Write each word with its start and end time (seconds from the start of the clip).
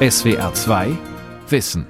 SWR 0.00 0.54
2 0.54 0.96
Wissen. 1.48 1.84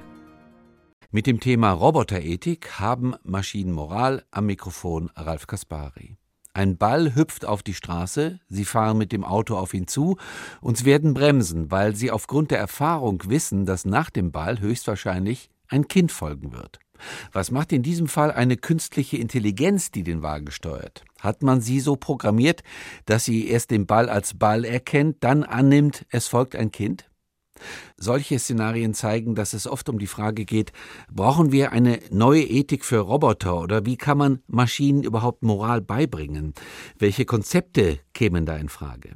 Mit 1.10 1.26
dem 1.26 1.40
Thema 1.40 1.72
Roboterethik 1.72 2.80
haben 2.80 3.14
Maschinen 3.22 3.70
Moral 3.70 4.24
am 4.30 4.46
Mikrofon 4.46 5.10
Ralf 5.14 5.46
Kaspari. 5.46 6.16
Ein 6.54 6.78
Ball 6.78 7.14
hüpft 7.14 7.44
auf 7.44 7.62
die 7.62 7.74
Straße, 7.74 8.40
Sie 8.48 8.64
fahren 8.64 8.96
mit 8.96 9.12
dem 9.12 9.24
Auto 9.24 9.58
auf 9.58 9.74
ihn 9.74 9.88
zu 9.88 10.16
und 10.62 10.78
Sie 10.78 10.86
werden 10.86 11.12
bremsen, 11.12 11.70
weil 11.70 11.94
Sie 11.94 12.10
aufgrund 12.10 12.50
der 12.50 12.58
Erfahrung 12.58 13.24
wissen, 13.26 13.66
dass 13.66 13.84
nach 13.84 14.08
dem 14.08 14.32
Ball 14.32 14.58
höchstwahrscheinlich 14.58 15.50
ein 15.68 15.86
Kind 15.86 16.10
folgen 16.10 16.54
wird. 16.54 16.78
Was 17.32 17.50
macht 17.50 17.74
in 17.74 17.82
diesem 17.82 18.08
Fall 18.08 18.32
eine 18.32 18.56
künstliche 18.56 19.18
Intelligenz, 19.18 19.90
die 19.90 20.02
den 20.02 20.22
Wagen 20.22 20.50
steuert? 20.50 21.04
Hat 21.20 21.42
man 21.42 21.60
sie 21.60 21.78
so 21.78 21.96
programmiert, 21.96 22.62
dass 23.04 23.26
sie 23.26 23.48
erst 23.48 23.70
den 23.70 23.84
Ball 23.84 24.08
als 24.08 24.32
Ball 24.32 24.64
erkennt, 24.64 25.18
dann 25.20 25.44
annimmt, 25.44 26.06
es 26.08 26.26
folgt 26.26 26.56
ein 26.56 26.72
Kind? 26.72 27.10
Solche 27.96 28.38
Szenarien 28.38 28.94
zeigen, 28.94 29.34
dass 29.34 29.52
es 29.52 29.66
oft 29.66 29.88
um 29.88 29.98
die 29.98 30.06
Frage 30.06 30.44
geht, 30.44 30.72
brauchen 31.10 31.52
wir 31.52 31.72
eine 31.72 32.00
neue 32.10 32.42
Ethik 32.42 32.84
für 32.84 32.98
Roboter 32.98 33.60
oder 33.60 33.86
wie 33.86 33.96
kann 33.96 34.18
man 34.18 34.40
Maschinen 34.46 35.02
überhaupt 35.02 35.42
Moral 35.42 35.80
beibringen? 35.80 36.54
Welche 36.98 37.24
Konzepte 37.24 38.00
kämen 38.14 38.46
da 38.46 38.56
in 38.56 38.68
Frage? 38.68 39.14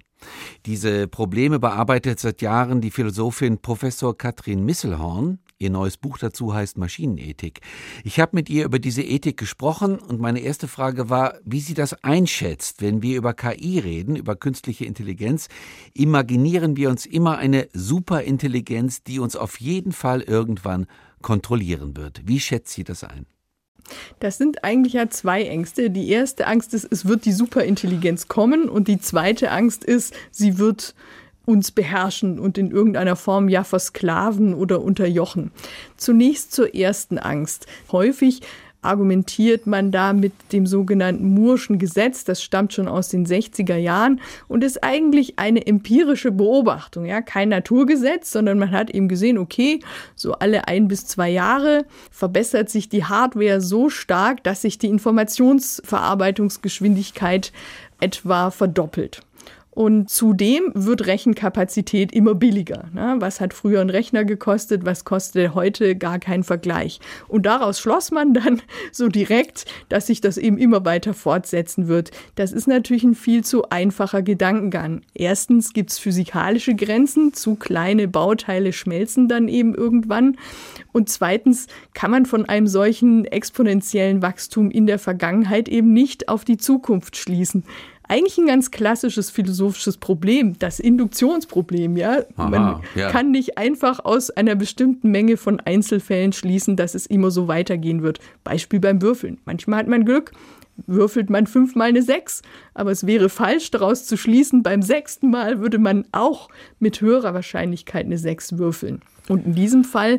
Diese 0.66 1.08
Probleme 1.08 1.58
bearbeitet 1.58 2.20
seit 2.20 2.42
Jahren 2.42 2.80
die 2.80 2.90
Philosophin 2.90 3.58
Professor 3.58 4.16
Katrin 4.16 4.64
Misselhorn. 4.64 5.40
Ihr 5.62 5.70
neues 5.70 5.96
Buch 5.96 6.18
dazu 6.18 6.52
heißt 6.52 6.76
Maschinenethik. 6.76 7.60
Ich 8.02 8.18
habe 8.18 8.32
mit 8.34 8.50
ihr 8.50 8.64
über 8.64 8.80
diese 8.80 9.02
Ethik 9.02 9.36
gesprochen 9.36 10.00
und 10.00 10.18
meine 10.18 10.40
erste 10.40 10.66
Frage 10.66 11.08
war, 11.08 11.36
wie 11.44 11.60
sie 11.60 11.74
das 11.74 12.02
einschätzt. 12.02 12.82
Wenn 12.82 13.00
wir 13.00 13.16
über 13.16 13.32
KI 13.32 13.78
reden, 13.78 14.16
über 14.16 14.34
künstliche 14.34 14.86
Intelligenz, 14.86 15.46
imaginieren 15.94 16.76
wir 16.76 16.90
uns 16.90 17.06
immer 17.06 17.38
eine 17.38 17.68
Superintelligenz, 17.74 19.04
die 19.04 19.20
uns 19.20 19.36
auf 19.36 19.60
jeden 19.60 19.92
Fall 19.92 20.22
irgendwann 20.22 20.86
kontrollieren 21.22 21.96
wird. 21.96 22.22
Wie 22.24 22.40
schätzt 22.40 22.74
sie 22.74 22.82
das 22.82 23.04
ein? 23.04 23.26
Das 24.18 24.38
sind 24.38 24.64
eigentlich 24.64 24.94
ja 24.94 25.10
zwei 25.10 25.44
Ängste. 25.44 25.90
Die 25.90 26.08
erste 26.08 26.48
Angst 26.48 26.74
ist, 26.74 26.88
es 26.90 27.06
wird 27.06 27.24
die 27.24 27.32
Superintelligenz 27.32 28.26
kommen 28.26 28.68
und 28.68 28.88
die 28.88 28.98
zweite 28.98 29.52
Angst 29.52 29.84
ist, 29.84 30.12
sie 30.32 30.58
wird 30.58 30.96
uns 31.44 31.70
beherrschen 31.70 32.38
und 32.38 32.58
in 32.58 32.70
irgendeiner 32.70 33.16
Form 33.16 33.48
ja 33.48 33.64
versklaven 33.64 34.54
oder 34.54 34.82
unterjochen. 34.82 35.50
Zunächst 35.96 36.52
zur 36.52 36.74
ersten 36.74 37.18
Angst. 37.18 37.66
Häufig 37.90 38.42
argumentiert 38.82 39.66
man 39.66 39.90
da 39.92 40.12
mit 40.12 40.34
dem 40.52 40.66
sogenannten 40.66 41.32
Murschen 41.32 41.78
Gesetz, 41.78 42.24
das 42.24 42.42
stammt 42.42 42.74
schon 42.74 42.88
aus 42.88 43.08
den 43.08 43.24
60er 43.24 43.76
Jahren 43.76 44.20
und 44.48 44.64
ist 44.64 44.82
eigentlich 44.82 45.38
eine 45.38 45.64
empirische 45.66 46.32
Beobachtung, 46.32 47.04
ja, 47.06 47.22
kein 47.22 47.50
Naturgesetz, 47.50 48.32
sondern 48.32 48.58
man 48.58 48.72
hat 48.72 48.90
eben 48.90 49.08
gesehen, 49.08 49.38
okay, 49.38 49.78
so 50.16 50.32
alle 50.32 50.66
ein 50.68 50.88
bis 50.88 51.06
zwei 51.06 51.30
Jahre 51.30 51.86
verbessert 52.10 52.68
sich 52.70 52.88
die 52.88 53.04
Hardware 53.04 53.60
so 53.60 53.88
stark, 53.88 54.42
dass 54.42 54.62
sich 54.62 54.78
die 54.78 54.88
Informationsverarbeitungsgeschwindigkeit 54.88 57.52
etwa 58.00 58.50
verdoppelt. 58.50 59.20
Und 59.74 60.10
zudem 60.10 60.70
wird 60.74 61.06
Rechenkapazität 61.06 62.12
immer 62.12 62.34
billiger. 62.34 62.90
Ne? 62.92 63.16
Was 63.20 63.40
hat 63.40 63.54
früher 63.54 63.80
ein 63.80 63.88
Rechner 63.88 64.26
gekostet? 64.26 64.84
Was 64.84 65.06
kostet 65.06 65.54
heute? 65.54 65.96
Gar 65.96 66.18
kein 66.18 66.44
Vergleich. 66.44 67.00
Und 67.26 67.46
daraus 67.46 67.80
schloss 67.80 68.10
man 68.10 68.34
dann 68.34 68.60
so 68.92 69.08
direkt, 69.08 69.64
dass 69.88 70.08
sich 70.08 70.20
das 70.20 70.36
eben 70.36 70.58
immer 70.58 70.84
weiter 70.84 71.14
fortsetzen 71.14 71.88
wird. 71.88 72.10
Das 72.34 72.52
ist 72.52 72.68
natürlich 72.68 73.02
ein 73.02 73.14
viel 73.14 73.44
zu 73.44 73.70
einfacher 73.70 74.20
Gedankengang. 74.20 75.00
Erstens 75.14 75.72
gibt 75.72 75.90
es 75.90 75.98
physikalische 75.98 76.74
Grenzen. 76.74 77.32
Zu 77.32 77.54
kleine 77.54 78.08
Bauteile 78.08 78.74
schmelzen 78.74 79.26
dann 79.26 79.48
eben 79.48 79.74
irgendwann. 79.74 80.36
Und 80.92 81.08
zweitens 81.08 81.66
kann 81.94 82.10
man 82.10 82.26
von 82.26 82.46
einem 82.46 82.66
solchen 82.66 83.24
exponentiellen 83.24 84.20
Wachstum 84.20 84.70
in 84.70 84.86
der 84.86 84.98
Vergangenheit 84.98 85.66
eben 85.70 85.94
nicht 85.94 86.28
auf 86.28 86.44
die 86.44 86.58
Zukunft 86.58 87.16
schließen 87.16 87.64
eigentlich 88.12 88.36
ein 88.36 88.46
ganz 88.46 88.70
klassisches 88.70 89.30
philosophisches 89.30 89.96
Problem, 89.96 90.58
das 90.58 90.78
Induktionsproblem, 90.80 91.96
ja. 91.96 92.18
Aha, 92.36 92.48
Man 92.50 92.82
ja. 92.94 93.10
kann 93.10 93.30
nicht 93.30 93.56
einfach 93.56 94.04
aus 94.04 94.28
einer 94.28 94.54
bestimmten 94.54 95.10
Menge 95.10 95.38
von 95.38 95.60
Einzelfällen 95.60 96.34
schließen, 96.34 96.76
dass 96.76 96.94
es 96.94 97.06
immer 97.06 97.30
so 97.30 97.48
weitergehen 97.48 98.02
wird. 98.02 98.18
Beispiel 98.44 98.80
beim 98.80 99.00
Würfeln. 99.00 99.38
Manchmal 99.46 99.78
hat 99.78 99.88
man 99.88 100.04
Glück, 100.04 100.32
würfelt 100.86 101.30
man 101.30 101.46
fünfmal 101.46 101.88
eine 101.88 102.02
Sechs. 102.02 102.42
Aber 102.74 102.90
es 102.90 103.06
wäre 103.06 103.30
falsch, 103.30 103.70
daraus 103.70 104.04
zu 104.04 104.18
schließen, 104.18 104.62
beim 104.62 104.82
sechsten 104.82 105.30
Mal 105.30 105.60
würde 105.60 105.78
man 105.78 106.04
auch 106.12 106.50
mit 106.80 107.00
höherer 107.00 107.32
Wahrscheinlichkeit 107.32 108.04
eine 108.04 108.18
Sechs 108.18 108.58
würfeln. 108.58 109.00
Und 109.28 109.46
in 109.46 109.54
diesem 109.54 109.84
Fall 109.84 110.18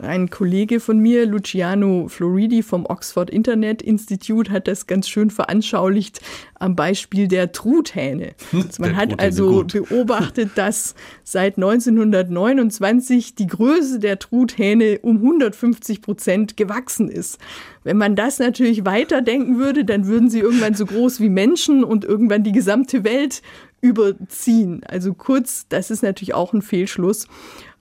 ein 0.00 0.30
Kollege 0.30 0.80
von 0.80 0.98
mir, 0.98 1.26
Luciano 1.26 2.08
Floridi 2.08 2.62
vom 2.62 2.86
Oxford 2.86 3.30
Internet 3.30 3.82
Institute, 3.82 4.50
hat 4.50 4.68
das 4.68 4.86
ganz 4.86 5.08
schön 5.08 5.30
veranschaulicht 5.30 6.20
am 6.58 6.76
Beispiel 6.76 7.28
der 7.28 7.52
Truthähne. 7.52 8.34
Also 8.52 8.82
man 8.82 8.96
hat 8.96 9.20
also 9.20 9.64
beobachtet, 9.64 10.52
dass 10.54 10.94
seit 11.24 11.56
1929 11.56 13.34
die 13.34 13.46
Größe 13.46 13.98
der 13.98 14.18
Truthähne 14.18 15.00
um 15.02 15.16
150 15.16 16.00
Prozent 16.00 16.56
gewachsen 16.56 17.08
ist. 17.08 17.38
Wenn 17.84 17.96
man 17.96 18.16
das 18.16 18.38
natürlich 18.38 18.84
weiterdenken 18.84 19.58
würde, 19.58 19.84
dann 19.84 20.06
würden 20.06 20.30
sie 20.30 20.38
irgendwann 20.38 20.74
so 20.74 20.86
groß 20.86 21.20
wie 21.20 21.28
Menschen 21.28 21.84
und 21.84 22.04
irgendwann 22.04 22.44
die 22.44 22.52
gesamte 22.52 23.04
Welt 23.04 23.42
überziehen. 23.80 24.82
Also 24.86 25.12
kurz, 25.12 25.66
das 25.68 25.90
ist 25.90 26.02
natürlich 26.02 26.34
auch 26.34 26.54
ein 26.54 26.62
Fehlschluss. 26.62 27.26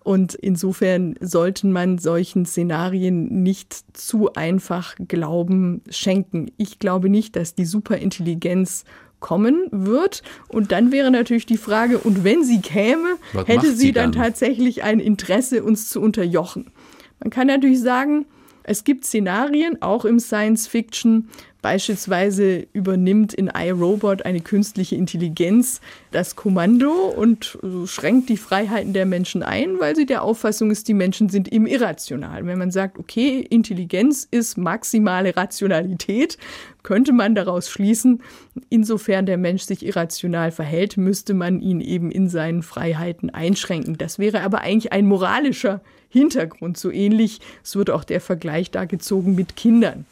Und 0.03 0.33
insofern 0.33 1.15
sollten 1.19 1.71
man 1.71 1.99
solchen 1.99 2.45
Szenarien 2.45 3.43
nicht 3.43 3.75
zu 3.93 4.33
einfach 4.33 4.95
Glauben 5.07 5.81
schenken. 5.89 6.51
Ich 6.57 6.79
glaube 6.79 7.09
nicht, 7.09 7.35
dass 7.35 7.53
die 7.53 7.65
Superintelligenz 7.65 8.83
kommen 9.19 9.67
wird. 9.71 10.23
Und 10.49 10.71
dann 10.71 10.91
wäre 10.91 11.11
natürlich 11.11 11.45
die 11.45 11.57
Frage, 11.57 11.99
und 11.99 12.23
wenn 12.23 12.43
sie 12.43 12.59
käme, 12.59 13.17
Was 13.33 13.47
hätte 13.47 13.67
sie, 13.67 13.77
sie 13.77 13.91
dann 13.91 14.11
tatsächlich 14.11 14.83
ein 14.83 14.99
Interesse, 14.99 15.63
uns 15.63 15.87
zu 15.89 16.01
unterjochen? 16.01 16.71
Man 17.19 17.29
kann 17.29 17.47
natürlich 17.47 17.79
sagen, 17.79 18.25
es 18.63 18.83
gibt 18.83 19.05
Szenarien, 19.05 19.81
auch 19.81 20.05
im 20.05 20.19
Science 20.19 20.67
Fiction, 20.67 21.29
Beispielsweise 21.61 22.65
übernimmt 22.73 23.33
in 23.33 23.47
iRobot 23.47 24.25
eine 24.25 24.41
künstliche 24.41 24.95
Intelligenz 24.95 25.79
das 26.11 26.35
Kommando 26.35 26.91
und 26.91 27.59
schränkt 27.85 28.29
die 28.29 28.37
Freiheiten 28.37 28.93
der 28.93 29.05
Menschen 29.05 29.43
ein, 29.43 29.79
weil 29.79 29.95
sie 29.95 30.07
der 30.07 30.23
Auffassung 30.23 30.71
ist, 30.71 30.87
die 30.87 30.95
Menschen 30.95 31.29
sind 31.29 31.51
eben 31.53 31.67
irrational. 31.67 32.45
Wenn 32.47 32.57
man 32.57 32.71
sagt, 32.71 32.97
okay, 32.97 33.45
Intelligenz 33.47 34.27
ist 34.29 34.57
maximale 34.57 35.37
Rationalität, 35.37 36.39
könnte 36.81 37.13
man 37.13 37.35
daraus 37.35 37.69
schließen, 37.69 38.23
insofern 38.69 39.27
der 39.27 39.37
Mensch 39.37 39.61
sich 39.61 39.85
irrational 39.85 40.51
verhält, 40.51 40.97
müsste 40.97 41.35
man 41.35 41.61
ihn 41.61 41.79
eben 41.79 42.09
in 42.09 42.27
seinen 42.27 42.63
Freiheiten 42.63 43.29
einschränken. 43.29 43.99
Das 43.99 44.17
wäre 44.17 44.41
aber 44.41 44.61
eigentlich 44.61 44.91
ein 44.91 45.05
moralischer 45.05 45.81
Hintergrund. 46.09 46.77
So 46.77 46.89
ähnlich, 46.89 47.39
es 47.63 47.75
wird 47.75 47.91
auch 47.91 48.03
der 48.03 48.19
Vergleich 48.19 48.71
da 48.71 48.85
gezogen 48.85 49.35
mit 49.35 49.55
Kindern. 49.55 50.05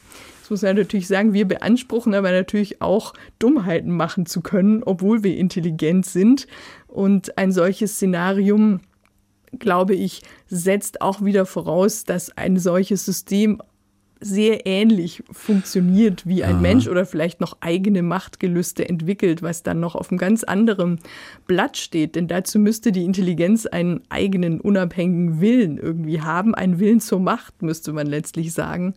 Das 0.49 0.61
muss 0.61 0.61
man 0.63 0.77
natürlich 0.77 1.07
sagen, 1.07 1.33
wir 1.33 1.47
beanspruchen 1.47 2.15
aber 2.15 2.31
natürlich 2.31 2.81
auch 2.81 3.13
Dummheiten 3.37 3.91
machen 3.91 4.25
zu 4.25 4.41
können, 4.41 4.81
obwohl 4.83 5.23
wir 5.23 5.37
intelligent 5.37 6.07
sind. 6.07 6.47
Und 6.87 7.37
ein 7.37 7.51
solches 7.51 7.93
Szenarium, 7.93 8.79
glaube 9.59 9.93
ich, 9.93 10.23
setzt 10.47 11.03
auch 11.03 11.23
wieder 11.23 11.45
voraus, 11.45 12.03
dass 12.03 12.35
ein 12.35 12.57
solches 12.57 13.05
System 13.05 13.61
sehr 14.21 14.65
ähnlich 14.65 15.23
funktioniert 15.31 16.25
wie 16.25 16.43
ein 16.43 16.55
Aha. 16.55 16.61
Mensch 16.61 16.87
oder 16.87 17.05
vielleicht 17.05 17.41
noch 17.41 17.57
eigene 17.61 18.01
Machtgelüste 18.01 18.89
entwickelt, 18.89 19.43
was 19.43 19.61
dann 19.61 19.79
noch 19.79 19.95
auf 19.95 20.09
einem 20.09 20.17
ganz 20.17 20.43
anderen 20.43 20.99
Blatt 21.45 21.77
steht. 21.77 22.15
Denn 22.15 22.27
dazu 22.27 22.57
müsste 22.57 22.91
die 22.91 23.05
Intelligenz 23.05 23.67
einen 23.67 24.01
eigenen 24.09 24.59
unabhängigen 24.59 25.41
Willen 25.41 25.77
irgendwie 25.77 26.21
haben. 26.21 26.55
Einen 26.55 26.79
Willen 26.79 27.01
zur 27.01 27.19
Macht, 27.19 27.61
müsste 27.61 27.93
man 27.93 28.07
letztlich 28.07 28.51
sagen. 28.51 28.95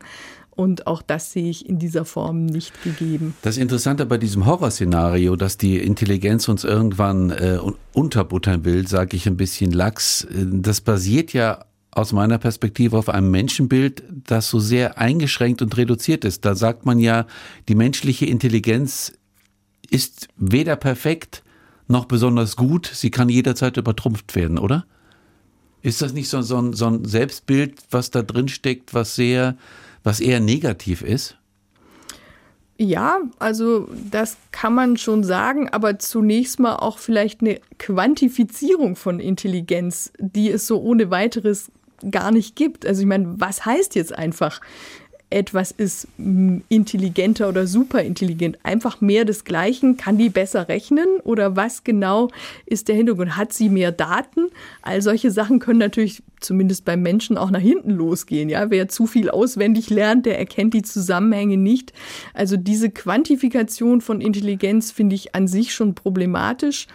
Und 0.55 0.87
auch 0.87 1.01
das 1.01 1.33
sehe 1.33 1.49
ich 1.49 1.67
in 1.67 1.79
dieser 1.79 2.05
Form 2.05 2.45
nicht 2.45 2.83
gegeben. 2.85 3.35
Das 3.41 3.57
Interessante 3.57 4.05
bei 4.05 4.19
diesem 4.19 4.45
Horrorszenario, 4.45 5.35
dass 5.37 5.57
die 5.57 5.79
Intelligenz 5.79 6.47
uns 6.49 6.65
irgendwann 6.65 7.31
äh, 7.31 7.59
unterbuttern 7.95 8.65
will, 8.65 8.87
sage 8.87 9.17
ich 9.17 9.27
ein 9.27 9.39
bisschen 9.39 9.73
lax, 9.73 10.25
äh, 10.25 10.45
das 10.47 10.83
basiert 10.83 11.33
ja 11.33 11.65
aus 11.91 12.13
meiner 12.13 12.39
Perspektive 12.39 12.97
auf 12.97 13.09
einem 13.09 13.31
Menschenbild, 13.31 14.03
das 14.11 14.49
so 14.49 14.59
sehr 14.59 14.99
eingeschränkt 14.99 15.63
und 15.63 15.77
reduziert 15.77 16.25
ist. 16.25 16.45
Da 16.45 16.55
sagt 16.55 16.87
man 16.87 16.99
ja, 16.99 17.27
die 17.69 17.75
menschliche 17.75 18.27
Intelligenz 18.27 19.13
ist 19.91 20.29
weder 20.37 20.77
perfekt 20.77 21.43
noch 21.89 22.07
besonders 22.07 22.57
gut, 22.57 22.91
sie 22.93 23.11
kann 23.11 23.29
jederzeit 23.29 23.77
übertrumpft 23.77 24.35
werden, 24.35 24.59
oder? 24.59 24.87
Ist 25.83 26.01
das 26.01 26.13
nicht 26.13 26.29
so, 26.29 26.41
so, 26.43 26.73
so 26.73 26.87
ein 26.87 27.05
Selbstbild, 27.05 27.75
was 27.91 28.11
da 28.11 28.23
drin 28.23 28.49
steckt, 28.49 28.95
was 28.95 29.15
sehr 29.15 29.57
was 30.03 30.21
eher 30.21 30.41
negativ 30.41 31.03
ist? 31.03 31.37
Ja, 32.79 33.21
also 33.39 33.89
das 34.11 34.37
kann 34.51 34.75
man 34.75 34.97
schon 34.97 35.23
sagen, 35.23 35.69
aber 35.69 35.99
zunächst 35.99 36.59
mal 36.59 36.77
auch 36.77 36.99
vielleicht 36.99 37.41
eine 37.41 37.61
Quantifizierung 37.79 38.97
von 38.97 39.21
Intelligenz, 39.21 40.13
die 40.19 40.51
es 40.51 40.67
so 40.67 40.81
ohne 40.81 41.11
weiteres 41.11 41.71
gar 42.11 42.33
nicht 42.33 42.57
gibt. 42.57 42.85
Also 42.85 43.03
ich 43.03 43.07
meine, 43.07 43.35
was 43.39 43.65
heißt 43.65 43.95
jetzt 43.95 44.17
einfach 44.17 44.61
etwas 45.33 45.71
ist 45.71 46.07
intelligenter 46.69 47.49
oder 47.49 47.67
superintelligent. 47.67 48.59
Einfach 48.63 49.01
mehr 49.01 49.25
des 49.25 49.45
Gleichen. 49.45 49.97
Kann 49.97 50.19
die 50.19 50.29
besser 50.29 50.69
rechnen 50.69 51.07
oder 51.25 51.57
was 51.57 51.85
genau 51.85 52.29
ist 52.67 52.89
der 52.89 52.97
Hintergrund? 52.97 53.37
Hat 53.37 53.53
sie 53.53 53.69
mehr 53.69 53.93
Daten? 53.93 54.51
All 54.83 55.03
solche 55.03 55.31
Sachen 55.31 55.59
können 55.59 55.79
natürlich 55.79 56.23
zumindest 56.41 56.85
beim 56.85 57.03
Menschen 57.03 57.39
auch 57.39 57.51
nach 57.51 57.61
hinten 57.61 57.91
losgehen. 57.91 58.49
Ja, 58.49 58.71
wer 58.71 58.89
zu 58.89 59.07
viel 59.07 59.31
auswendig 59.31 59.91
lernt, 59.91 60.27
der 60.27 60.39
erkennt 60.39 60.75
die 60.75 60.83
Zusammenhänge 60.83 61.57
nicht. 61.57 61.93
Also 62.35 62.57
diese 62.57 62.91
Quantifikation 62.91 64.01
von 64.01 64.21
Intelligenz 64.21 64.91
finde 64.91 65.15
ich 65.15 65.35
an 65.35 65.49
sich 65.49 65.75
schon 65.75 65.95
problematisch. 65.95 66.87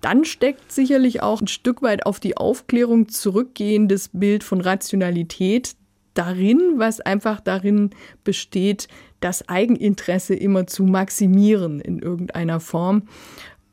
Dann 0.00 0.24
steckt 0.26 0.70
sicherlich 0.70 1.22
auch 1.22 1.40
ein 1.40 1.46
Stück 1.46 1.80
weit 1.80 2.04
auf 2.04 2.20
die 2.20 2.36
Aufklärung 2.36 3.08
zurückgehendes 3.08 4.10
Bild 4.12 4.44
von 4.44 4.60
Rationalität 4.60 5.76
darin, 6.14 6.74
was 6.76 7.00
einfach 7.00 7.40
darin 7.40 7.90
besteht, 8.22 8.88
das 9.20 9.48
Eigeninteresse 9.48 10.34
immer 10.34 10.66
zu 10.66 10.84
maximieren 10.84 11.80
in 11.80 11.98
irgendeiner 11.98 12.60
Form. 12.60 13.08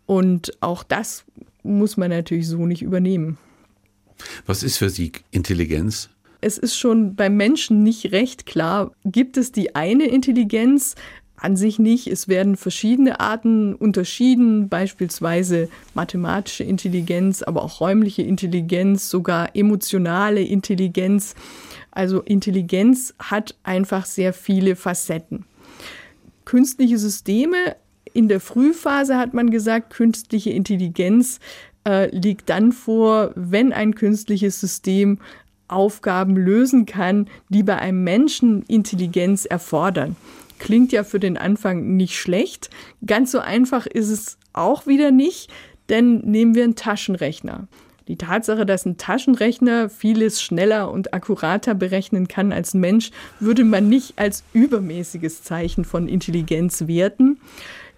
Und 0.06 0.52
auch 0.62 0.84
das 0.84 1.26
muss 1.64 1.98
man 1.98 2.10
natürlich 2.10 2.48
so 2.48 2.66
nicht 2.66 2.82
übernehmen. 2.82 3.38
Was 4.46 4.64
ist 4.64 4.78
für 4.78 4.90
Sie 4.90 5.12
Intelligenz? 5.32 6.10
Es 6.42 6.58
ist 6.58 6.76
schon 6.76 7.16
beim 7.16 7.38
Menschen 7.38 7.84
nicht 7.84 8.12
recht 8.12 8.46
klar, 8.46 8.92
gibt 9.06 9.38
es 9.38 9.52
die 9.52 9.76
eine 9.76 10.06
Intelligenz, 10.06 10.96
an 11.42 11.56
sich 11.56 11.80
nicht. 11.80 12.08
Es 12.08 12.28
werden 12.28 12.56
verschiedene 12.56 13.20
Arten 13.20 13.74
unterschieden, 13.76 14.70
beispielsweise 14.70 15.70
mathematische 15.94 16.64
Intelligenz, 16.64 17.42
aber 17.42 17.64
auch 17.64 17.82
räumliche 17.82 18.22
Intelligenz, 18.22 19.10
sogar 19.10 19.56
emotionale 19.56 20.42
Intelligenz. 20.42 21.36
Also 21.92 22.22
Intelligenz 22.22 23.14
hat 23.20 23.56
einfach 23.64 24.06
sehr 24.06 24.34
viele 24.34 24.76
Facetten. 24.76 25.46
Künstliche 26.46 26.98
Systeme, 26.98 27.76
in 28.14 28.28
der 28.28 28.40
Frühphase 28.40 29.18
hat 29.18 29.34
man 29.34 29.52
gesagt, 29.52 29.94
künstliche 29.94 30.50
Intelligenz 30.50 31.40
äh, 31.88 32.14
liegt 32.16 32.50
dann 32.50 32.72
vor, 32.72 33.32
wenn 33.36 33.74
ein 33.74 33.96
künstliches 33.96 34.60
System 34.60 35.20
Aufgaben 35.68 36.36
lösen 36.36 36.86
kann, 36.86 37.28
die 37.50 37.64
bei 37.64 37.78
einem 37.78 38.04
Menschen 38.04 38.64
Intelligenz 38.64 39.46
erfordern. 39.46 40.18
Klingt 40.60 40.92
ja 40.92 41.04
für 41.04 41.20
den 41.20 41.38
Anfang 41.38 41.96
nicht 41.96 42.18
schlecht. 42.18 42.70
Ganz 43.06 43.32
so 43.32 43.40
einfach 43.40 43.86
ist 43.86 44.10
es 44.10 44.38
auch 44.54 44.86
wieder 44.86 45.12
nicht, 45.12 45.50
denn 45.90 46.20
nehmen 46.20 46.56
wir 46.56 46.66
einen 46.66 46.76
Taschenrechner. 46.76 47.68
Die 48.08 48.18
Tatsache, 48.18 48.66
dass 48.66 48.86
ein 48.86 48.98
Taschenrechner 48.98 49.90
vieles 49.90 50.42
schneller 50.42 50.90
und 50.92 51.14
akkurater 51.14 51.76
berechnen 51.76 52.28
kann 52.28 52.52
als 52.52 52.74
ein 52.74 52.80
Mensch, 52.80 53.12
würde 53.40 53.64
man 53.64 53.90
nicht 53.90 54.18
als 54.18 54.44
übermäßiges 54.54 55.44
Zeichen 55.44 55.86
von 55.86 56.08
Intelligenz 56.08 56.88
werten. 56.88 57.40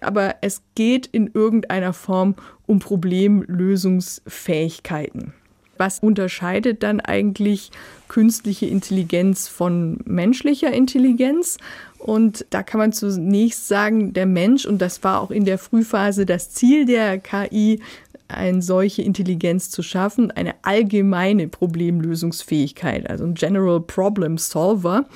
Aber 0.00 0.34
es 0.42 0.60
geht 0.74 1.06
in 1.06 1.30
irgendeiner 1.32 1.94
Form 1.94 2.34
um 2.66 2.78
Problemlösungsfähigkeiten. 2.78 5.32
Was 5.76 5.98
unterscheidet 5.98 6.82
dann 6.82 7.00
eigentlich 7.00 7.70
künstliche 8.08 8.66
Intelligenz 8.66 9.48
von 9.48 9.98
menschlicher 10.04 10.72
Intelligenz? 10.72 11.58
Und 11.98 12.46
da 12.50 12.62
kann 12.62 12.78
man 12.78 12.92
zunächst 12.92 13.66
sagen, 13.66 14.12
der 14.12 14.26
Mensch, 14.26 14.66
und 14.66 14.80
das 14.80 15.02
war 15.02 15.20
auch 15.20 15.30
in 15.30 15.46
der 15.46 15.58
Frühphase 15.58 16.26
das 16.26 16.50
Ziel 16.50 16.84
der 16.84 17.18
KI, 17.18 17.80
eine 18.28 18.62
solche 18.62 19.02
Intelligenz 19.02 19.70
zu 19.70 19.82
schaffen, 19.82 20.30
eine 20.30 20.54
allgemeine 20.62 21.48
Problemlösungsfähigkeit, 21.48 23.08
also 23.08 23.24
ein 23.24 23.34
General 23.34 23.80
Problem 23.80 24.38
Solver. 24.38 25.06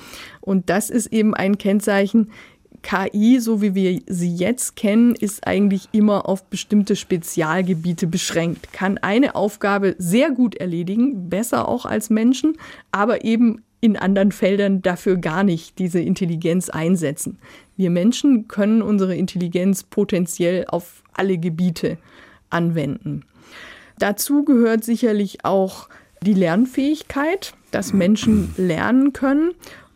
Und 0.41 0.69
das 0.69 0.89
ist 0.89 1.07
eben 1.07 1.33
ein 1.33 1.57
Kennzeichen. 1.57 2.31
KI, 2.81 3.39
so 3.39 3.61
wie 3.61 3.75
wir 3.75 3.99
sie 4.07 4.33
jetzt 4.33 4.75
kennen, 4.75 5.13
ist 5.13 5.45
eigentlich 5.45 5.89
immer 5.91 6.29
auf 6.29 6.45
bestimmte 6.45 6.95
Spezialgebiete 6.95 8.07
beschränkt, 8.07 8.71
kann 8.71 8.97
eine 8.97 9.35
Aufgabe 9.35 9.95
sehr 9.97 10.31
gut 10.31 10.55
erledigen, 10.55 11.29
besser 11.29 11.67
auch 11.67 11.85
als 11.85 12.09
Menschen, 12.09 12.57
aber 12.91 13.25
eben 13.25 13.63
in 13.81 13.97
anderen 13.97 14.31
Feldern 14.31 14.81
dafür 14.81 15.17
gar 15.17 15.43
nicht 15.43 15.79
diese 15.79 15.99
Intelligenz 15.99 16.69
einsetzen. 16.69 17.37
Wir 17.77 17.89
Menschen 17.89 18.47
können 18.47 18.81
unsere 18.81 19.15
Intelligenz 19.15 19.83
potenziell 19.83 20.65
auf 20.67 21.03
alle 21.13 21.37
Gebiete 21.37 21.97
anwenden. 22.49 23.25
Dazu 23.97 24.43
gehört 24.43 24.83
sicherlich 24.83 25.43
auch 25.45 25.89
die 26.23 26.33
Lernfähigkeit, 26.33 27.53
dass 27.71 27.93
Menschen 27.93 28.53
lernen 28.57 29.13
können 29.13 29.51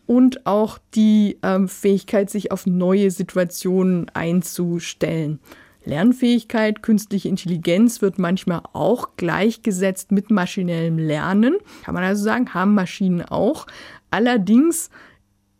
und 0.06 0.46
auch 0.46 0.78
die 0.94 1.38
ähm, 1.42 1.68
Fähigkeit, 1.68 2.30
sich 2.30 2.52
auf 2.52 2.66
neue 2.66 3.10
Situationen 3.10 4.10
einzustellen. 4.10 5.40
Lernfähigkeit, 5.86 6.82
künstliche 6.82 7.28
Intelligenz 7.28 8.00
wird 8.00 8.18
manchmal 8.18 8.62
auch 8.72 9.16
gleichgesetzt 9.16 10.12
mit 10.12 10.30
maschinellem 10.30 10.98
Lernen. 10.98 11.56
Kann 11.84 11.94
man 11.94 12.04
also 12.04 12.24
sagen, 12.24 12.54
haben 12.54 12.74
Maschinen 12.74 13.22
auch. 13.22 13.66
Allerdings 14.10 14.90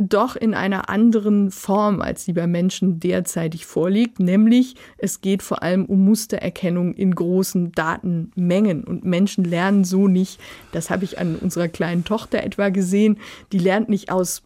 doch 0.09 0.37
in 0.37 0.55
einer 0.55 0.89
anderen 0.89 1.51
Form, 1.51 2.01
als 2.01 2.25
sie 2.25 2.33
bei 2.33 2.47
Menschen 2.47 3.01
derzeitig 3.01 3.67
vorliegt, 3.67 4.21
nämlich 4.21 4.77
es 4.99 5.21
geht 5.21 5.43
vor 5.43 5.63
allem 5.63 5.85
um 5.85 6.05
Mustererkennung 6.05 6.95
in 6.95 7.15
großen 7.15 7.73
Datenmengen 7.73 8.85
und 8.85 9.05
Menschen 9.05 9.45
lernen 9.45 9.85
so 9.85 10.09
nicht, 10.09 10.41
das 10.73 10.91
habe 10.91 11.05
ich 11.05 11.19
an 11.19 11.37
unserer 11.37 11.69
kleinen 11.69 12.05
Tochter 12.05 12.43
etwa 12.43 12.69
gesehen, 12.69 13.19
die 13.53 13.59
lernt 13.59 13.89
nicht 13.89 14.11
aus 14.11 14.43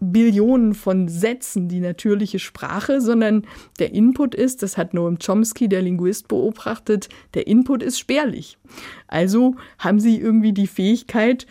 Billionen 0.00 0.74
von 0.74 1.08
Sätzen 1.08 1.68
die 1.68 1.80
natürliche 1.80 2.38
Sprache, 2.38 3.02
sondern 3.02 3.46
der 3.78 3.92
Input 3.92 4.34
ist, 4.34 4.62
das 4.62 4.78
hat 4.78 4.94
Noam 4.94 5.18
Chomsky, 5.18 5.68
der 5.68 5.82
Linguist, 5.82 6.26
beobachtet, 6.26 7.10
der 7.34 7.46
Input 7.46 7.82
ist 7.82 7.98
spärlich. 7.98 8.56
Also 9.08 9.56
haben 9.78 10.00
sie 10.00 10.18
irgendwie 10.18 10.52
die 10.52 10.66
Fähigkeit, 10.66 11.46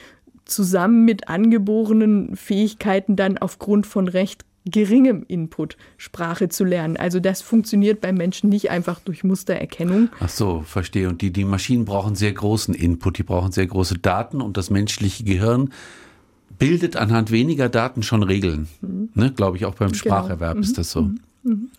zusammen 0.49 1.05
mit 1.05 1.27
angeborenen 1.27 2.35
Fähigkeiten 2.35 3.15
dann 3.15 3.37
aufgrund 3.37 3.87
von 3.87 4.07
recht 4.07 4.45
geringem 4.65 5.23
Input 5.27 5.77
Sprache 5.97 6.49
zu 6.49 6.63
lernen. 6.63 6.97
Also 6.97 7.19
das 7.19 7.41
funktioniert 7.41 8.01
bei 8.01 8.11
Menschen 8.11 8.49
nicht 8.49 8.69
einfach 8.69 8.99
durch 8.99 9.23
Mustererkennung. 9.23 10.09
Ach 10.19 10.29
so, 10.29 10.61
verstehe. 10.61 11.09
Und 11.09 11.21
die, 11.21 11.31
die 11.31 11.45
Maschinen 11.45 11.85
brauchen 11.85 12.15
sehr 12.15 12.33
großen 12.33 12.73
Input, 12.73 13.17
die 13.17 13.23
brauchen 13.23 13.51
sehr 13.51 13.67
große 13.67 13.97
Daten 13.99 14.41
und 14.41 14.57
das 14.57 14.69
menschliche 14.69 15.23
Gehirn 15.23 15.71
bildet 16.57 16.97
anhand 16.97 17.31
weniger 17.31 17.69
Daten 17.69 18.03
schon 18.03 18.21
Regeln. 18.21 18.67
Mhm. 18.81 19.09
Ne, 19.15 19.31
Glaube 19.31 19.57
ich, 19.57 19.65
auch 19.65 19.75
beim 19.75 19.91
genau. 19.91 19.99
Spracherwerb 19.99 20.55
genau. 20.55 20.63
ist 20.63 20.77
das 20.77 20.91
so. 20.91 21.09
Mhm. 21.43 21.69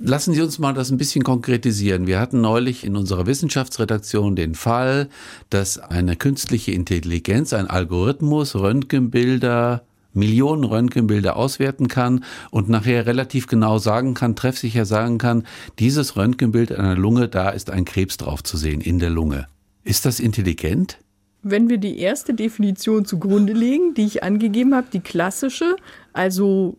Lassen 0.00 0.32
Sie 0.32 0.42
uns 0.42 0.58
mal 0.58 0.74
das 0.74 0.90
ein 0.90 0.96
bisschen 0.96 1.24
konkretisieren. 1.24 2.06
Wir 2.06 2.20
hatten 2.20 2.40
neulich 2.40 2.84
in 2.84 2.96
unserer 2.96 3.26
Wissenschaftsredaktion 3.26 4.36
den 4.36 4.54
Fall, 4.54 5.08
dass 5.50 5.78
eine 5.78 6.14
künstliche 6.14 6.70
Intelligenz, 6.70 7.52
ein 7.52 7.66
Algorithmus, 7.66 8.54
Röntgenbilder, 8.54 9.82
Millionen 10.14 10.64
Röntgenbilder 10.64 11.36
auswerten 11.36 11.88
kann 11.88 12.24
und 12.50 12.68
nachher 12.68 13.06
relativ 13.06 13.46
genau 13.46 13.78
sagen 13.78 14.14
kann, 14.14 14.36
treffsicher 14.36 14.84
sagen 14.84 15.18
kann, 15.18 15.44
dieses 15.78 16.16
Röntgenbild 16.16 16.72
einer 16.72 16.96
Lunge, 16.96 17.28
da 17.28 17.50
ist 17.50 17.70
ein 17.70 17.84
Krebs 17.84 18.16
drauf 18.16 18.42
zu 18.44 18.56
sehen 18.56 18.80
in 18.80 18.98
der 18.98 19.10
Lunge. 19.10 19.46
Ist 19.84 20.06
das 20.06 20.20
intelligent? 20.20 20.98
Wenn 21.42 21.68
wir 21.68 21.78
die 21.78 21.98
erste 21.98 22.34
Definition 22.34 23.04
zugrunde 23.04 23.52
legen, 23.52 23.94
die 23.94 24.04
ich 24.04 24.22
angegeben 24.22 24.74
habe, 24.74 24.88
die 24.92 25.00
klassische, 25.00 25.76
also 26.12 26.76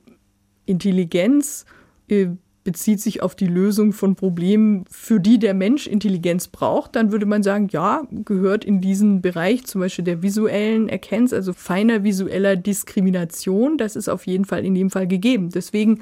Intelligenz, 0.66 1.66
äh, 2.08 2.28
bezieht 2.70 3.02
sich 3.02 3.24
auf 3.24 3.34
die 3.34 3.48
Lösung 3.48 3.94
von 3.94 4.14
Problemen, 4.14 4.86
für 4.92 5.20
die 5.20 5.40
der 5.40 5.56
Mensch 5.56 5.88
Intelligenz 5.88 6.48
braucht, 6.50 6.96
dann 6.96 7.12
würde 7.12 7.26
man 7.26 7.42
sagen, 7.42 7.68
ja, 7.72 8.04
gehört 8.12 8.64
in 8.64 8.80
diesen 8.80 9.24
Bereich 9.24 9.66
zum 9.66 9.82
Beispiel 9.82 10.06
der 10.06 10.22
visuellen 10.22 10.88
Erkenntnis, 10.88 11.34
also 11.34 11.52
feiner 11.52 12.04
visueller 12.04 12.56
Diskrimination. 12.56 13.80
Das 13.80 13.96
ist 13.96 14.08
auf 14.08 14.28
jeden 14.28 14.46
Fall 14.46 14.64
in 14.64 14.76
dem 14.76 14.92
Fall 14.92 15.08
gegeben. 15.08 15.50
Deswegen 15.50 16.02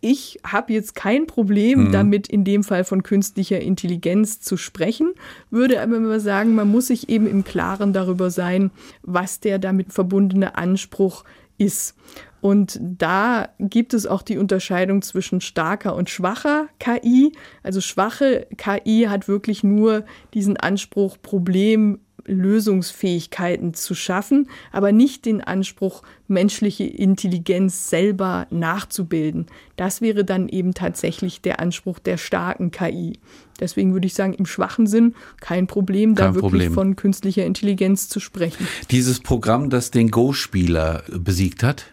ich 0.00 0.40
habe 0.44 0.72
jetzt 0.72 0.96
kein 0.96 1.28
Problem 1.28 1.86
mhm. 1.86 1.92
damit, 1.92 2.26
in 2.26 2.42
dem 2.44 2.64
Fall 2.64 2.82
von 2.82 3.04
künstlicher 3.04 3.60
Intelligenz 3.60 4.40
zu 4.40 4.56
sprechen, 4.56 5.12
würde 5.50 5.80
aber 5.80 5.96
immer 5.96 6.20
sagen, 6.20 6.54
man 6.56 6.68
muss 6.68 6.88
sich 6.88 7.08
eben 7.08 7.28
im 7.28 7.44
Klaren 7.44 7.92
darüber 7.92 8.30
sein, 8.30 8.70
was 9.02 9.38
der 9.40 9.60
damit 9.60 9.92
verbundene 9.92 10.56
Anspruch 10.56 11.24
ist. 11.58 11.96
Und 12.40 12.78
da 12.80 13.48
gibt 13.58 13.94
es 13.94 14.06
auch 14.06 14.22
die 14.22 14.38
Unterscheidung 14.38 15.02
zwischen 15.02 15.40
starker 15.40 15.94
und 15.94 16.10
schwacher 16.10 16.68
KI. 16.78 17.32
Also 17.62 17.80
schwache 17.80 18.46
KI 18.56 19.06
hat 19.08 19.28
wirklich 19.28 19.64
nur 19.64 20.04
diesen 20.34 20.56
Anspruch, 20.56 21.16
Problem 21.20 21.98
Lösungsfähigkeiten 22.28 23.74
zu 23.74 23.94
schaffen, 23.94 24.48
aber 24.70 24.92
nicht 24.92 25.24
den 25.24 25.40
Anspruch, 25.40 26.02
menschliche 26.28 26.84
Intelligenz 26.84 27.88
selber 27.88 28.46
nachzubilden. 28.50 29.46
Das 29.76 30.00
wäre 30.00 30.24
dann 30.24 30.48
eben 30.48 30.74
tatsächlich 30.74 31.40
der 31.40 31.58
Anspruch 31.58 31.98
der 31.98 32.18
starken 32.18 32.70
KI. 32.70 33.18
Deswegen 33.60 33.92
würde 33.92 34.06
ich 34.06 34.14
sagen, 34.14 34.34
im 34.34 34.46
schwachen 34.46 34.86
Sinn 34.86 35.14
kein 35.40 35.66
Problem, 35.66 36.14
kein 36.14 36.28
da 36.28 36.34
wirklich 36.34 36.50
Problem. 36.50 36.74
von 36.74 36.96
künstlicher 36.96 37.44
Intelligenz 37.44 38.08
zu 38.08 38.20
sprechen. 38.20 38.68
Dieses 38.90 39.20
Programm, 39.20 39.70
das 39.70 39.90
den 39.90 40.10
Go-Spieler 40.10 41.02
besiegt 41.08 41.62
hat, 41.62 41.86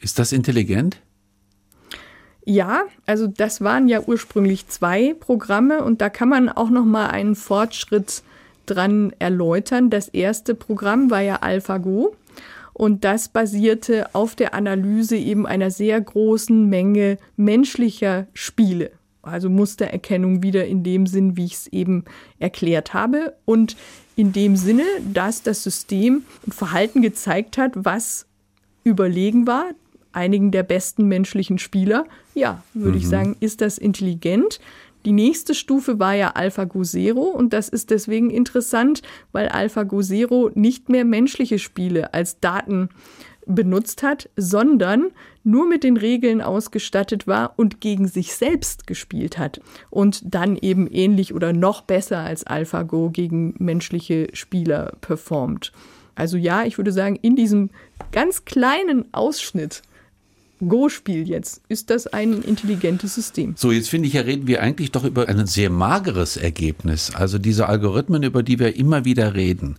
ist 0.00 0.18
das 0.18 0.32
intelligent? 0.32 1.00
Ja, 2.44 2.84
also 3.06 3.26
das 3.26 3.60
waren 3.60 3.86
ja 3.86 4.02
ursprünglich 4.06 4.66
zwei 4.68 5.14
Programme 5.14 5.84
und 5.84 6.00
da 6.00 6.08
kann 6.08 6.28
man 6.28 6.48
auch 6.48 6.70
noch 6.70 6.84
mal 6.84 7.08
einen 7.08 7.36
Fortschritt 7.36 8.22
dran 8.66 9.12
erläutern. 9.18 9.90
Das 9.90 10.08
erste 10.08 10.54
Programm 10.54 11.10
war 11.10 11.20
ja 11.20 11.36
AlphaGo 11.36 12.16
und 12.72 13.04
das 13.04 13.28
basierte 13.28 14.14
auf 14.14 14.34
der 14.34 14.54
Analyse 14.54 15.16
eben 15.16 15.46
einer 15.46 15.70
sehr 15.70 16.00
großen 16.00 16.66
Menge 16.68 17.18
menschlicher 17.36 18.26
Spiele. 18.32 18.92
Also 19.22 19.50
Mustererkennung 19.50 20.42
wieder 20.42 20.66
in 20.66 20.82
dem 20.82 21.06
Sinn, 21.06 21.36
wie 21.36 21.44
ich 21.44 21.52
es 21.52 21.66
eben 21.66 22.04
erklärt 22.38 22.94
habe. 22.94 23.34
Und 23.44 23.76
in 24.16 24.32
dem 24.32 24.56
Sinne, 24.56 24.84
dass 25.12 25.42
das 25.42 25.62
System 25.62 26.24
ein 26.46 26.52
Verhalten 26.52 27.02
gezeigt 27.02 27.58
hat, 27.58 27.72
was 27.74 28.26
überlegen 28.82 29.46
war, 29.46 29.72
einigen 30.12 30.50
der 30.50 30.62
besten 30.62 31.06
menschlichen 31.06 31.58
Spieler. 31.58 32.04
Ja, 32.34 32.62
würde 32.74 32.92
mhm. 32.92 32.98
ich 32.98 33.08
sagen, 33.08 33.36
ist 33.40 33.60
das 33.60 33.78
intelligent. 33.78 34.60
Die 35.04 35.12
nächste 35.12 35.54
Stufe 35.54 35.98
war 35.98 36.14
ja 36.14 36.32
AlphaGo 36.34 36.82
Zero 36.82 37.22
und 37.22 37.52
das 37.52 37.68
ist 37.70 37.90
deswegen 37.90 38.28
interessant, 38.30 39.02
weil 39.32 39.48
AlphaGo 39.48 40.02
Zero 40.02 40.50
nicht 40.54 40.90
mehr 40.90 41.06
menschliche 41.06 41.58
Spiele 41.58 42.12
als 42.12 42.38
Daten 42.40 42.90
benutzt 43.46 44.02
hat, 44.02 44.28
sondern 44.36 45.06
nur 45.42 45.66
mit 45.66 45.84
den 45.84 45.96
Regeln 45.96 46.42
ausgestattet 46.42 47.26
war 47.26 47.54
und 47.56 47.80
gegen 47.80 48.06
sich 48.08 48.34
selbst 48.34 48.86
gespielt 48.86 49.38
hat 49.38 49.60
und 49.88 50.22
dann 50.34 50.56
eben 50.56 50.86
ähnlich 50.86 51.34
oder 51.34 51.54
noch 51.54 51.80
besser 51.80 52.18
als 52.18 52.46
AlphaGo 52.46 53.10
gegen 53.10 53.54
menschliche 53.58 54.28
Spieler 54.34 54.92
performt. 55.00 55.72
Also 56.14 56.36
ja, 56.36 56.64
ich 56.64 56.76
würde 56.76 56.92
sagen, 56.92 57.16
in 57.16 57.36
diesem 57.36 57.70
ganz 58.12 58.44
kleinen 58.44 59.06
Ausschnitt 59.14 59.82
Go-Spiel 60.60 61.28
jetzt. 61.28 61.62
Ist 61.68 61.90
das 61.90 62.06
ein 62.06 62.42
intelligentes 62.42 63.14
System? 63.14 63.54
So, 63.56 63.72
jetzt 63.72 63.88
finde 63.88 64.08
ich 64.08 64.14
ja, 64.14 64.22
reden 64.22 64.46
wir 64.46 64.62
eigentlich 64.62 64.92
doch 64.92 65.04
über 65.04 65.28
ein 65.28 65.46
sehr 65.46 65.70
mageres 65.70 66.36
Ergebnis. 66.36 67.14
Also 67.14 67.38
diese 67.38 67.68
Algorithmen, 67.68 68.22
über 68.22 68.42
die 68.42 68.58
wir 68.58 68.76
immer 68.76 69.04
wieder 69.04 69.34
reden. 69.34 69.76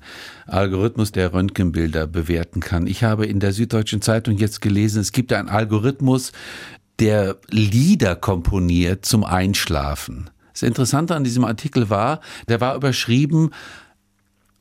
Algorithmus, 0.48 1.12
der 1.12 1.34
Röntgenbilder 1.34 2.08
bewerten 2.08 2.60
kann. 2.60 2.88
Ich 2.88 3.04
habe 3.04 3.26
in 3.26 3.40
der 3.40 3.54
Süddeutschen 3.54 4.02
Zeitung 4.02 4.38
jetzt 4.38 4.62
gelesen, 4.62 5.02
es 5.02 5.12
gibt 5.12 5.34
einen 5.34 5.50
Algorithmus, 5.50 6.32
der 7.00 7.38
Lieder 7.50 8.16
komponiert 8.16 9.06
zum 9.06 9.24
Einschlafen. 9.24 10.30
Das 10.54 10.64
Interessante 10.64 11.16
an 11.16 11.24
diesem 11.24 11.46
Artikel 11.46 11.90
war, 11.90 12.22
der 12.48 12.62
war 12.62 12.76
überschrieben, 12.76 13.52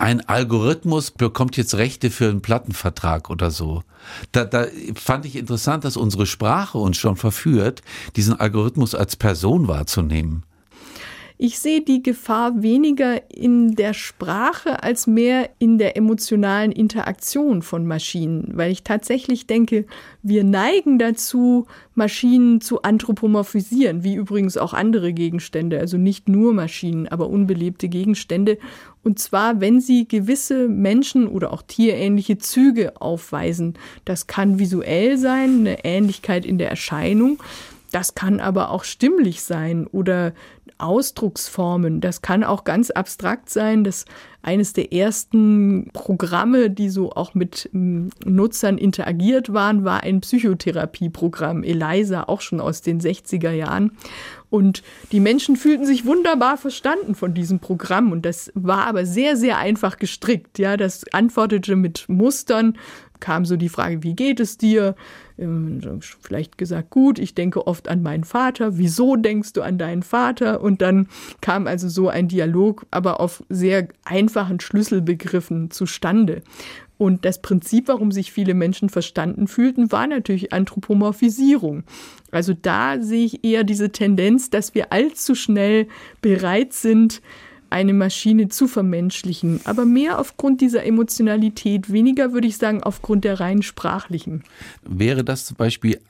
ein 0.00 0.26
Algorithmus 0.26 1.10
bekommt 1.10 1.56
jetzt 1.56 1.74
Rechte 1.74 2.10
für 2.10 2.28
einen 2.28 2.40
Plattenvertrag 2.40 3.28
oder 3.28 3.50
so. 3.50 3.82
Da, 4.32 4.44
da 4.44 4.66
fand 4.94 5.26
ich 5.26 5.36
interessant, 5.36 5.84
dass 5.84 5.96
unsere 5.96 6.26
Sprache 6.26 6.78
uns 6.78 6.96
schon 6.96 7.16
verführt, 7.16 7.82
diesen 8.16 8.38
Algorithmus 8.38 8.94
als 8.94 9.16
Person 9.16 9.68
wahrzunehmen. 9.68 10.44
Ich 11.42 11.58
sehe 11.58 11.80
die 11.80 12.02
Gefahr 12.02 12.62
weniger 12.62 13.32
in 13.32 13.74
der 13.74 13.94
Sprache 13.94 14.82
als 14.82 15.06
mehr 15.06 15.48
in 15.58 15.78
der 15.78 15.96
emotionalen 15.96 16.70
Interaktion 16.70 17.62
von 17.62 17.86
Maschinen, 17.86 18.50
weil 18.52 18.70
ich 18.70 18.82
tatsächlich 18.82 19.46
denke, 19.46 19.86
wir 20.22 20.44
neigen 20.44 20.98
dazu, 20.98 21.66
Maschinen 21.94 22.60
zu 22.60 22.82
anthropomorphisieren, 22.82 24.04
wie 24.04 24.16
übrigens 24.16 24.58
auch 24.58 24.74
andere 24.74 25.14
Gegenstände, 25.14 25.80
also 25.80 25.96
nicht 25.96 26.28
nur 26.28 26.52
Maschinen, 26.52 27.08
aber 27.08 27.30
unbelebte 27.30 27.88
Gegenstände. 27.88 28.58
Und 29.02 29.18
zwar, 29.18 29.62
wenn 29.62 29.80
sie 29.80 30.06
gewisse 30.06 30.68
Menschen 30.68 31.26
oder 31.26 31.54
auch 31.54 31.62
tierähnliche 31.62 32.36
Züge 32.36 33.00
aufweisen. 33.00 33.78
Das 34.04 34.26
kann 34.26 34.58
visuell 34.58 35.16
sein, 35.16 35.60
eine 35.60 35.86
Ähnlichkeit 35.86 36.44
in 36.44 36.58
der 36.58 36.68
Erscheinung. 36.68 37.42
Das 37.92 38.14
kann 38.14 38.40
aber 38.40 38.70
auch 38.70 38.84
stimmlich 38.84 39.42
sein 39.42 39.86
oder 39.86 40.32
Ausdrucksformen. 40.82 42.00
Das 42.00 42.22
kann 42.22 42.44
auch 42.44 42.64
ganz 42.64 42.90
abstrakt 42.90 43.50
sein. 43.50 43.84
Das 43.84 44.04
eines 44.42 44.72
der 44.72 44.92
ersten 44.92 45.90
Programme, 45.92 46.70
die 46.70 46.88
so 46.88 47.12
auch 47.12 47.34
mit 47.34 47.68
hm, 47.72 48.10
Nutzern 48.24 48.78
interagiert 48.78 49.52
waren, 49.52 49.84
war 49.84 50.02
ein 50.02 50.20
Psychotherapieprogramm, 50.20 51.62
ELISA, 51.62 52.24
auch 52.24 52.40
schon 52.40 52.60
aus 52.60 52.80
den 52.80 53.00
60er 53.00 53.50
Jahren. 53.50 53.92
Und 54.48 54.82
die 55.12 55.20
Menschen 55.20 55.56
fühlten 55.56 55.84
sich 55.84 56.06
wunderbar 56.06 56.56
verstanden 56.56 57.14
von 57.14 57.34
diesem 57.34 57.60
Programm. 57.60 58.12
Und 58.12 58.24
das 58.24 58.50
war 58.54 58.86
aber 58.86 59.06
sehr, 59.06 59.36
sehr 59.36 59.58
einfach 59.58 59.98
gestrickt. 59.98 60.58
Ja, 60.58 60.76
das 60.76 61.04
antwortete 61.12 61.76
mit 61.76 62.08
Mustern, 62.08 62.76
kam 63.20 63.44
so 63.44 63.56
die 63.56 63.68
Frage, 63.68 64.02
wie 64.02 64.14
geht 64.14 64.40
es 64.40 64.56
dir? 64.56 64.96
Ähm, 65.40 65.80
vielleicht 66.20 66.58
gesagt, 66.58 66.90
gut, 66.90 67.18
ich 67.18 67.34
denke 67.34 67.66
oft 67.66 67.88
an 67.88 68.02
meinen 68.02 68.24
Vater. 68.24 68.76
Wieso 68.76 69.16
denkst 69.16 69.54
du 69.54 69.62
an 69.62 69.78
deinen 69.78 70.02
Vater? 70.02 70.60
Und 70.60 70.82
dann 70.82 71.08
kam 71.40 71.66
also 71.66 71.88
so 71.88 72.08
ein 72.08 72.28
Dialog, 72.28 72.86
aber 72.90 73.20
auf 73.20 73.42
sehr 73.48 73.88
einfachen 74.04 74.60
Schlüsselbegriffen 74.60 75.70
zustande. 75.70 76.42
Und 76.98 77.24
das 77.24 77.40
Prinzip, 77.40 77.88
warum 77.88 78.12
sich 78.12 78.30
viele 78.30 78.52
Menschen 78.52 78.90
verstanden 78.90 79.48
fühlten, 79.48 79.90
war 79.90 80.06
natürlich 80.06 80.52
Anthropomorphisierung. 80.52 81.84
Also 82.30 82.52
da 82.52 83.00
sehe 83.00 83.24
ich 83.24 83.42
eher 83.42 83.64
diese 83.64 83.90
Tendenz, 83.90 84.50
dass 84.50 84.74
wir 84.74 84.92
allzu 84.92 85.34
schnell 85.34 85.88
bereit 86.20 86.74
sind, 86.74 87.22
eine 87.70 87.94
Maschine 87.94 88.48
zu 88.48 88.68
vermenschlichen, 88.68 89.60
aber 89.64 89.84
mehr 89.84 90.18
aufgrund 90.18 90.60
dieser 90.60 90.84
Emotionalität, 90.84 91.92
weniger 91.92 92.32
würde 92.32 92.48
ich 92.48 92.56
sagen 92.56 92.82
aufgrund 92.82 93.24
der 93.24 93.40
rein 93.40 93.62
sprachlichen. 93.62 94.42
Wäre 94.82 95.24
das 95.24 95.46
zum 95.46 95.56
Beispiel 95.56 96.00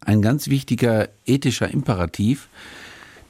ein 0.00 0.22
ganz 0.22 0.48
wichtiger 0.48 1.08
ethischer 1.26 1.70
Imperativ, 1.70 2.48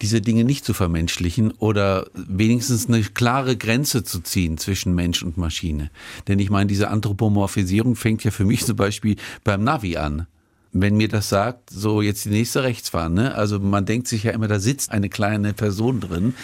diese 0.01 0.21
Dinge 0.21 0.45
nicht 0.45 0.65
zu 0.65 0.73
vermenschlichen 0.73 1.51
oder 1.59 2.07
wenigstens 2.15 2.89
eine 2.89 3.03
klare 3.03 3.57
Grenze 3.57 4.03
zu 4.03 4.21
ziehen 4.21 4.57
zwischen 4.57 4.95
Mensch 4.95 5.23
und 5.23 5.37
Maschine. 5.37 5.91
Denn 6.27 6.39
ich 6.39 6.49
meine, 6.49 6.69
diese 6.69 6.89
Anthropomorphisierung 6.89 7.97
fängt 7.97 8.25
ja 8.25 8.31
für 8.31 8.45
mich 8.45 8.65
zum 8.65 8.77
Beispiel 8.77 9.17
beim 9.45 9.63
Navi 9.63 9.97
an 9.97 10.27
wenn 10.73 10.97
mir 10.97 11.09
das 11.09 11.29
sagt, 11.29 11.71
so 11.71 12.01
jetzt 12.01 12.25
die 12.25 12.31
nächste 12.31 12.63
Rechtsfahrt, 12.63 13.13
ne? 13.13 13.35
Also 13.35 13.59
man 13.59 13.87
denkt 13.87 14.07
sich 14.07 14.25
ja 14.25 14.33
immer, 14.33 14.49
da 14.49 14.61
sitzt 14.61 14.93
eine 14.93 15.09
kleine 15.09 15.53
Person 15.53 16.01
drin, 16.01 16.35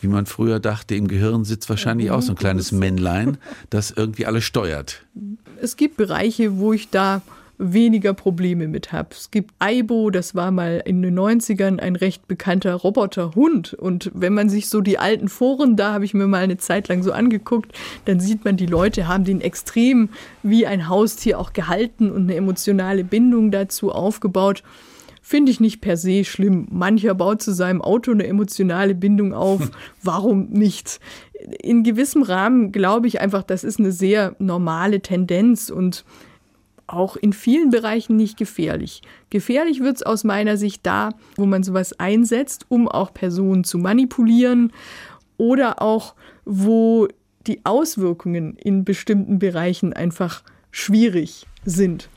wie 0.00 0.08
man 0.08 0.26
früher 0.26 0.58
dachte, 0.58 0.94
im 0.94 1.08
Gehirn 1.08 1.44
sitzt 1.44 1.68
wahrscheinlich 1.68 2.10
auch 2.10 2.22
so 2.22 2.32
ein 2.32 2.36
kleines 2.36 2.72
Männlein, 2.72 3.38
das 3.70 3.92
irgendwie 3.92 4.26
alles 4.26 4.44
steuert. 4.44 5.04
Es 5.60 5.76
gibt 5.76 5.96
Bereiche, 5.96 6.58
wo 6.58 6.72
ich 6.72 6.90
da 6.90 7.22
weniger 7.58 8.14
Probleme 8.14 8.68
mit 8.68 8.92
habe. 8.92 9.08
Es 9.12 9.30
gibt 9.30 9.54
Aibo, 9.58 10.10
das 10.10 10.34
war 10.34 10.50
mal 10.50 10.82
in 10.84 11.02
den 11.02 11.18
90ern 11.18 11.78
ein 11.78 11.96
recht 11.96 12.28
bekannter 12.28 12.74
Roboterhund. 12.74 13.74
Und 13.74 14.10
wenn 14.14 14.34
man 14.34 14.48
sich 14.48 14.68
so 14.68 14.80
die 14.80 14.98
alten 14.98 15.28
Foren, 15.28 15.76
da 15.76 15.92
habe 15.92 16.04
ich 16.04 16.14
mir 16.14 16.26
mal 16.26 16.42
eine 16.42 16.58
Zeit 16.58 16.88
lang 16.88 17.02
so 17.02 17.12
angeguckt, 17.12 17.72
dann 18.04 18.20
sieht 18.20 18.44
man, 18.44 18.56
die 18.56 18.66
Leute 18.66 19.08
haben 19.08 19.24
den 19.24 19.40
extrem 19.40 20.10
wie 20.42 20.66
ein 20.66 20.88
Haustier 20.88 21.38
auch 21.38 21.52
gehalten 21.52 22.10
und 22.10 22.22
eine 22.22 22.34
emotionale 22.34 23.04
Bindung 23.04 23.50
dazu 23.50 23.90
aufgebaut. 23.90 24.62
Finde 25.22 25.50
ich 25.50 25.58
nicht 25.58 25.80
per 25.80 25.96
se 25.96 26.24
schlimm. 26.24 26.68
Mancher 26.70 27.14
baut 27.16 27.42
zu 27.42 27.52
seinem 27.52 27.82
Auto 27.82 28.12
eine 28.12 28.28
emotionale 28.28 28.94
Bindung 28.94 29.34
auf. 29.34 29.72
Warum 30.02 30.50
nicht? 30.50 31.00
In 31.60 31.82
gewissem 31.82 32.22
Rahmen 32.22 32.70
glaube 32.70 33.08
ich 33.08 33.20
einfach, 33.20 33.42
das 33.42 33.64
ist 33.64 33.80
eine 33.80 33.90
sehr 33.90 34.36
normale 34.38 35.00
Tendenz 35.00 35.68
und 35.68 36.04
auch 36.86 37.16
in 37.16 37.32
vielen 37.32 37.70
Bereichen 37.70 38.16
nicht 38.16 38.36
gefährlich. 38.36 39.02
Gefährlich 39.30 39.80
wird 39.80 39.96
es 39.96 40.02
aus 40.02 40.24
meiner 40.24 40.56
Sicht 40.56 40.86
da, 40.86 41.10
wo 41.36 41.46
man 41.46 41.62
sowas 41.62 41.98
einsetzt, 41.98 42.66
um 42.68 42.88
auch 42.88 43.12
Personen 43.12 43.64
zu 43.64 43.78
manipulieren 43.78 44.72
oder 45.36 45.82
auch 45.82 46.14
wo 46.44 47.08
die 47.46 47.64
Auswirkungen 47.64 48.56
in 48.56 48.84
bestimmten 48.84 49.38
Bereichen 49.38 49.92
einfach 49.92 50.42
schwierig 50.70 51.46
sind. 51.64 52.08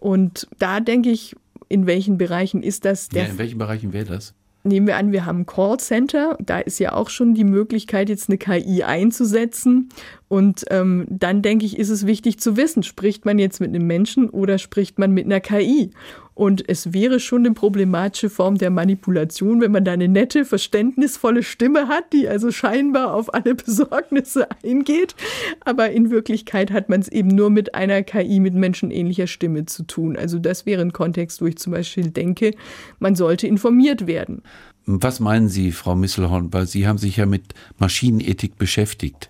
Und 0.00 0.48
da 0.58 0.80
denke 0.80 1.10
ich, 1.10 1.34
in 1.68 1.86
welchen 1.86 2.18
Bereichen 2.18 2.62
ist 2.62 2.84
das 2.84 3.08
der? 3.08 3.24
Ja, 3.24 3.30
in 3.30 3.38
welchen 3.38 3.58
Bereichen 3.58 3.92
wäre 3.92 4.06
das? 4.06 4.34
Nehmen 4.64 4.86
wir 4.86 4.96
an, 4.96 5.12
wir 5.12 5.24
haben 5.24 5.40
ein 5.40 5.46
Callcenter. 5.46 6.36
Da 6.40 6.58
ist 6.58 6.78
ja 6.78 6.92
auch 6.92 7.10
schon 7.10 7.34
die 7.34 7.44
Möglichkeit, 7.44 8.08
jetzt 8.08 8.28
eine 8.28 8.38
KI 8.38 8.82
einzusetzen. 8.82 9.88
Und 10.26 10.64
ähm, 10.70 11.06
dann 11.08 11.42
denke 11.42 11.64
ich, 11.64 11.78
ist 11.78 11.90
es 11.90 12.06
wichtig 12.06 12.38
zu 12.40 12.56
wissen, 12.56 12.82
spricht 12.82 13.24
man 13.24 13.38
jetzt 13.38 13.60
mit 13.60 13.70
einem 13.70 13.86
Menschen 13.86 14.28
oder 14.28 14.58
spricht 14.58 14.98
man 14.98 15.12
mit 15.12 15.24
einer 15.24 15.40
KI? 15.40 15.90
Und 16.38 16.68
es 16.68 16.92
wäre 16.92 17.18
schon 17.18 17.44
eine 17.44 17.52
problematische 17.52 18.30
Form 18.30 18.58
der 18.58 18.70
Manipulation, 18.70 19.60
wenn 19.60 19.72
man 19.72 19.84
da 19.84 19.90
eine 19.90 20.06
nette, 20.06 20.44
verständnisvolle 20.44 21.42
Stimme 21.42 21.88
hat, 21.88 22.12
die 22.12 22.28
also 22.28 22.52
scheinbar 22.52 23.12
auf 23.12 23.34
alle 23.34 23.56
Besorgnisse 23.56 24.46
eingeht. 24.64 25.16
Aber 25.64 25.90
in 25.90 26.10
Wirklichkeit 26.10 26.70
hat 26.70 26.90
man 26.90 27.00
es 27.00 27.08
eben 27.08 27.26
nur 27.26 27.50
mit 27.50 27.74
einer 27.74 28.04
KI 28.04 28.38
mit 28.38 28.54
menschenähnlicher 28.54 29.26
Stimme 29.26 29.66
zu 29.66 29.82
tun. 29.82 30.16
Also 30.16 30.38
das 30.38 30.64
wäre 30.64 30.80
ein 30.80 30.92
Kontext, 30.92 31.42
wo 31.42 31.46
ich 31.46 31.58
zum 31.58 31.72
Beispiel 31.72 32.12
denke, 32.12 32.52
man 33.00 33.16
sollte 33.16 33.48
informiert 33.48 34.06
werden. 34.06 34.42
Was 34.86 35.18
meinen 35.18 35.48
Sie, 35.48 35.72
Frau 35.72 35.96
Misselhorn? 35.96 36.52
Weil 36.52 36.68
Sie 36.68 36.86
haben 36.86 36.98
sich 36.98 37.16
ja 37.16 37.26
mit 37.26 37.52
Maschinenethik 37.78 38.56
beschäftigt. 38.56 39.28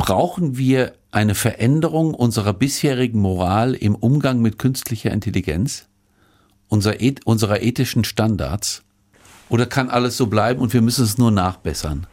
Brauchen 0.00 0.56
wir 0.56 0.94
eine 1.10 1.34
Veränderung 1.34 2.14
unserer 2.14 2.54
bisherigen 2.54 3.20
Moral 3.20 3.74
im 3.74 3.94
Umgang 3.94 4.40
mit 4.40 4.58
künstlicher 4.58 5.10
Intelligenz? 5.10 5.88
Unser, 6.68 6.94
unserer 7.26 7.60
ethischen 7.60 8.04
Standards? 8.04 8.82
Oder 9.50 9.66
kann 9.66 9.90
alles 9.90 10.16
so 10.16 10.28
bleiben 10.28 10.62
und 10.62 10.72
wir 10.72 10.80
müssen 10.80 11.04
es 11.04 11.18
nur 11.18 11.30
nachbessern? 11.30 12.06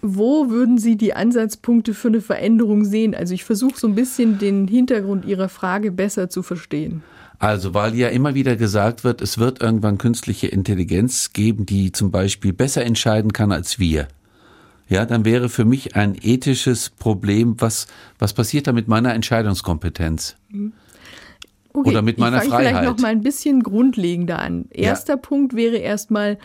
Wo 0.00 0.48
würden 0.48 0.78
Sie 0.78 0.96
die 0.96 1.12
Ansatzpunkte 1.12 1.92
für 1.92 2.08
eine 2.08 2.22
Veränderung 2.22 2.86
sehen? 2.86 3.14
Also 3.14 3.34
ich 3.34 3.44
versuche 3.44 3.78
so 3.78 3.86
ein 3.86 3.94
bisschen 3.94 4.38
den 4.38 4.66
Hintergrund 4.66 5.26
Ihrer 5.26 5.50
Frage 5.50 5.92
besser 5.92 6.30
zu 6.30 6.42
verstehen. 6.42 7.02
Also, 7.38 7.74
weil 7.74 7.94
ja 7.94 8.08
immer 8.08 8.34
wieder 8.34 8.56
gesagt 8.56 9.04
wird, 9.04 9.20
es 9.20 9.36
wird 9.36 9.60
irgendwann 9.60 9.98
künstliche 9.98 10.46
Intelligenz 10.46 11.34
geben, 11.34 11.66
die 11.66 11.92
zum 11.92 12.10
Beispiel 12.10 12.54
besser 12.54 12.82
entscheiden 12.82 13.34
kann 13.34 13.52
als 13.52 13.78
wir. 13.78 14.08
Ja, 14.88 15.06
dann 15.06 15.24
wäre 15.24 15.48
für 15.48 15.64
mich 15.64 15.96
ein 15.96 16.16
ethisches 16.20 16.90
Problem, 16.90 17.56
was, 17.58 17.86
was 18.18 18.32
passiert 18.32 18.66
da 18.66 18.72
mit 18.72 18.88
meiner 18.88 19.14
Entscheidungskompetenz? 19.14 20.36
Okay, 21.72 21.88
Oder 21.88 22.02
mit 22.02 22.18
meiner 22.18 22.42
ich 22.42 22.50
Freiheit? 22.50 22.68
Vielleicht 22.68 22.84
noch 22.84 22.98
mal 22.98 23.08
ein 23.08 23.22
bisschen 23.22 23.62
grundlegender 23.62 24.38
an. 24.38 24.66
Erster 24.70 25.14
ja. 25.14 25.16
Punkt 25.16 25.54
wäre 25.54 25.76
erstmal, 25.76 26.38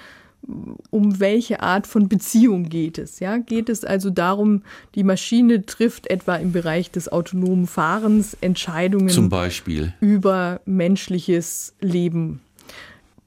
um 0.90 1.20
welche 1.20 1.62
Art 1.62 1.88
von 1.88 2.08
Beziehung 2.08 2.70
geht 2.70 2.98
es? 2.98 3.20
Ja, 3.20 3.38
geht 3.38 3.70
es 3.70 3.84
also 3.84 4.10
darum, 4.10 4.64
die 4.96 5.04
Maschine 5.04 5.66
trifft 5.66 6.08
etwa 6.08 6.36
im 6.36 6.54
Bereich 6.54 6.92
des 6.92 7.12
autonomen 7.12 7.68
Fahrens 7.68 8.38
Entscheidungen 8.40 9.10
zum 9.10 9.30
Beispiel 9.30 9.94
über 10.00 10.62
menschliches 10.66 11.74
Leben? 11.82 12.40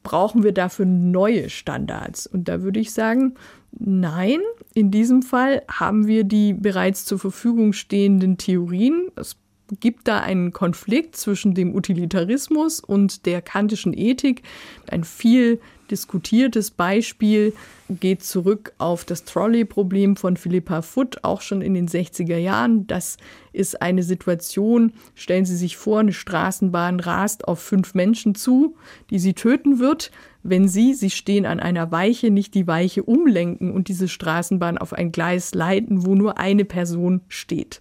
Brauchen 0.03 0.43
wir 0.43 0.53
dafür 0.53 0.87
neue 0.87 1.51
Standards? 1.51 2.27
Und 2.27 2.49
da 2.49 2.63
würde 2.63 2.81
ich 2.81 2.93
sagen, 2.93 3.35
nein. 3.79 4.41
In 4.75 4.91
diesem 4.91 5.23
Fall 5.23 5.63
haben 5.69 6.07
wir 6.07 6.25
die 6.25 6.53
bereits 6.53 7.05
zur 7.05 7.19
Verfügung 7.19 7.73
stehenden 7.73 8.37
Theorien. 8.37 9.11
Es 9.17 9.37
gibt 9.79 10.09
da 10.09 10.21
einen 10.21 10.53
Konflikt 10.53 11.17
zwischen 11.17 11.55
dem 11.55 11.75
Utilitarismus 11.75 12.81
und 12.81 13.27
der 13.27 13.43
kantischen 13.43 13.97
Ethik. 13.97 14.43
Ein 14.89 15.05
viel 15.05 15.61
diskutiertes 15.91 16.71
Beispiel 16.71 17.53
geht 17.89 18.23
zurück 18.23 18.73
auf 18.79 19.05
das 19.05 19.25
Trolley-Problem 19.25 20.17
von 20.17 20.37
Philippa 20.37 20.83
Foot, 20.83 21.25
auch 21.25 21.41
schon 21.41 21.61
in 21.61 21.75
den 21.75 21.89
60er 21.89 22.37
Jahren. 22.37 22.87
Das 22.87 23.17
ist 23.53 23.83
eine 23.83 24.03
Situation, 24.03 24.93
stellen 25.15 25.45
Sie 25.45 25.57
sich 25.57 25.77
vor, 25.77 26.01
eine 26.01 26.13
Straßenbahn 26.13 27.01
rast 27.01 27.49
auf 27.49 27.59
fünf 27.59 27.95
Menschen 27.95 28.35
zu, 28.35 28.77
die 29.11 29.19
sie 29.19 29.35
töten 29.35 29.79
wird, 29.79 30.11
wenn 30.43 30.69
sie, 30.69 30.95
sie 30.95 31.11
stehen 31.11 31.47
an 31.47 31.61
einer 31.61 31.91
Weiche, 31.91 32.31
nicht 32.31 32.55
die 32.55 32.67
Weiche 32.67 33.03
umlenken 33.03 33.73
und 33.73 33.89
diese 33.89 34.09
Straßenbahn 34.09 34.79
auf 34.79 34.93
ein 34.93 35.13
Gleis 35.13 35.55
leiten, 35.55 36.07
wo 36.07 36.15
nur 36.15 36.39
eine 36.39 36.65
Person 36.65 37.23
steht. 37.29 37.81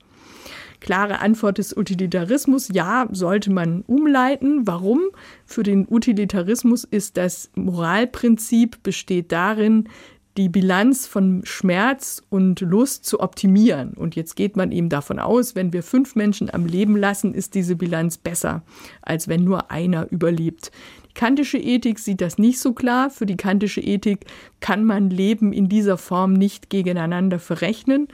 Klare 0.80 1.20
Antwort 1.20 1.58
des 1.58 1.76
Utilitarismus, 1.76 2.70
ja, 2.72 3.08
sollte 3.12 3.52
man 3.52 3.82
umleiten. 3.82 4.66
Warum? 4.66 5.02
Für 5.46 5.64
den 5.64 5.88
Utilitarismus 5.90 6.84
ist 6.84 7.18
das 7.18 7.52
Moralprinzip 7.56 8.82
besteht 8.84 9.32
darin, 9.32 9.90
die 10.38 10.48
Bilanz 10.48 11.06
von 11.06 11.42
Schmerz 11.44 12.24
und 12.30 12.62
Lust 12.62 13.06
zu 13.06 13.20
optimieren. 13.20 13.94
Und 13.94 14.16
jetzt 14.16 14.38
geht 14.38 14.56
man 14.56 14.72
eben 14.72 14.88
davon 14.88 15.20
aus, 15.20 15.54
wenn 15.54 15.74
wir 15.74 15.84
fünf 15.84 16.16
Menschen 16.16 16.54
am 16.54 16.66
Leben 16.66 16.96
lassen, 16.96 17.34
ist 17.34 17.56
diese 17.56 17.76
Bilanz 17.76 18.18
besser, 18.18 18.64
als 19.02 19.28
wenn 19.28 19.44
nur 19.44 19.70
einer 19.70 20.10
überlebt. 20.12 20.72
Die 21.10 21.14
kantische 21.14 21.58
Ethik 21.58 22.00
sieht 22.00 22.22
das 22.22 22.38
nicht 22.38 22.60
so 22.60 22.72
klar. 22.72 23.10
Für 23.10 23.26
die 23.26 23.36
kantische 23.36 23.82
Ethik 23.82 24.26
kann 24.62 24.86
man 24.86 25.10
Leben 25.10 25.52
in 25.52 25.68
dieser 25.68 25.98
Form 25.98 26.32
nicht 26.32 26.70
gegeneinander 26.70 27.40
verrechnen. 27.40 28.08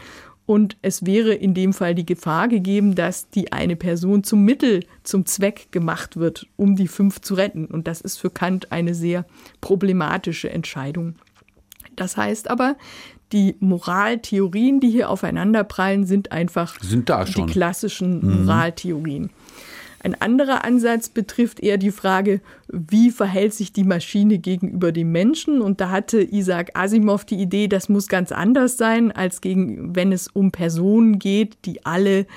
Und 0.46 0.78
es 0.82 1.06
wäre 1.06 1.34
in 1.34 1.54
dem 1.54 1.74
Fall 1.74 1.96
die 1.96 2.06
Gefahr 2.06 2.48
gegeben, 2.48 2.94
dass 2.94 3.30
die 3.30 3.52
eine 3.52 3.76
Person 3.76 4.24
zum 4.24 4.44
Mittel, 4.46 4.82
zum 5.04 5.26
Zweck 5.26 5.72
gemacht 5.72 6.18
wird, 6.18 6.48
um 6.56 6.76
die 6.76 6.88
fünf 6.88 7.22
zu 7.22 7.34
retten. 7.34 7.66
Und 7.66 7.88
das 7.88 8.02
ist 8.02 8.18
für 8.18 8.30
Kant 8.30 8.72
eine 8.72 8.94
sehr 8.94 9.26
problematische 9.62 10.50
Entscheidung. 10.50 11.16
Das 11.96 12.18
heißt 12.18 12.50
aber, 12.50 12.76
die 13.32 13.56
Moraltheorien, 13.60 14.80
die 14.80 14.90
hier 14.90 15.10
aufeinanderprallen, 15.10 16.06
sind 16.06 16.32
einfach 16.32 16.80
sind 16.82 17.10
die 17.38 17.46
klassischen 17.46 18.20
mhm. 18.20 18.46
Ein 20.06 20.22
anderer 20.22 20.64
Ansatz 20.64 21.10
betrifft 21.10 21.60
eher 21.60 21.80
die 21.80 21.90
Frage, 21.90 22.40
wie 22.68 23.10
verhält 23.10 23.56
sich 23.56 23.74
die 23.74 23.84
Maschine 23.84 24.38
gegenüber 24.38 24.92
dem 24.92 25.12
Menschen? 25.12 25.64
Und 25.64 25.82
da 25.82 25.90
hatte 25.90 26.22
Isaac 26.22 26.70
Asimov 26.76 27.26
die 27.26 27.42
Idee, 27.42 27.68
das 27.68 27.90
muss 27.90 28.08
ganz 28.08 28.32
anders 28.32 28.78
sein, 28.78 29.12
als 29.12 29.42
gegen, 29.42 29.96
wenn 29.96 30.12
es 30.12 30.28
um 30.28 30.52
Personen 30.52 31.18
geht, 31.18 31.58
die 31.66 31.88
alle 31.88 32.28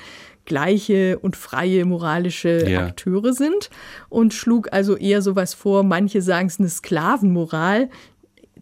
gleiche 0.45 1.19
und 1.19 1.35
freie 1.35 1.85
moralische 1.85 2.67
ja. 2.67 2.87
Akteure 2.87 3.33
sind 3.33 3.69
und 4.09 4.33
schlug 4.33 4.73
also 4.73 4.97
eher 4.97 5.21
sowas 5.21 5.53
vor, 5.53 5.83
manche 5.83 6.23
sagen 6.23 6.47
es 6.47 6.59
eine 6.59 6.69
Sklavenmoral, 6.69 7.91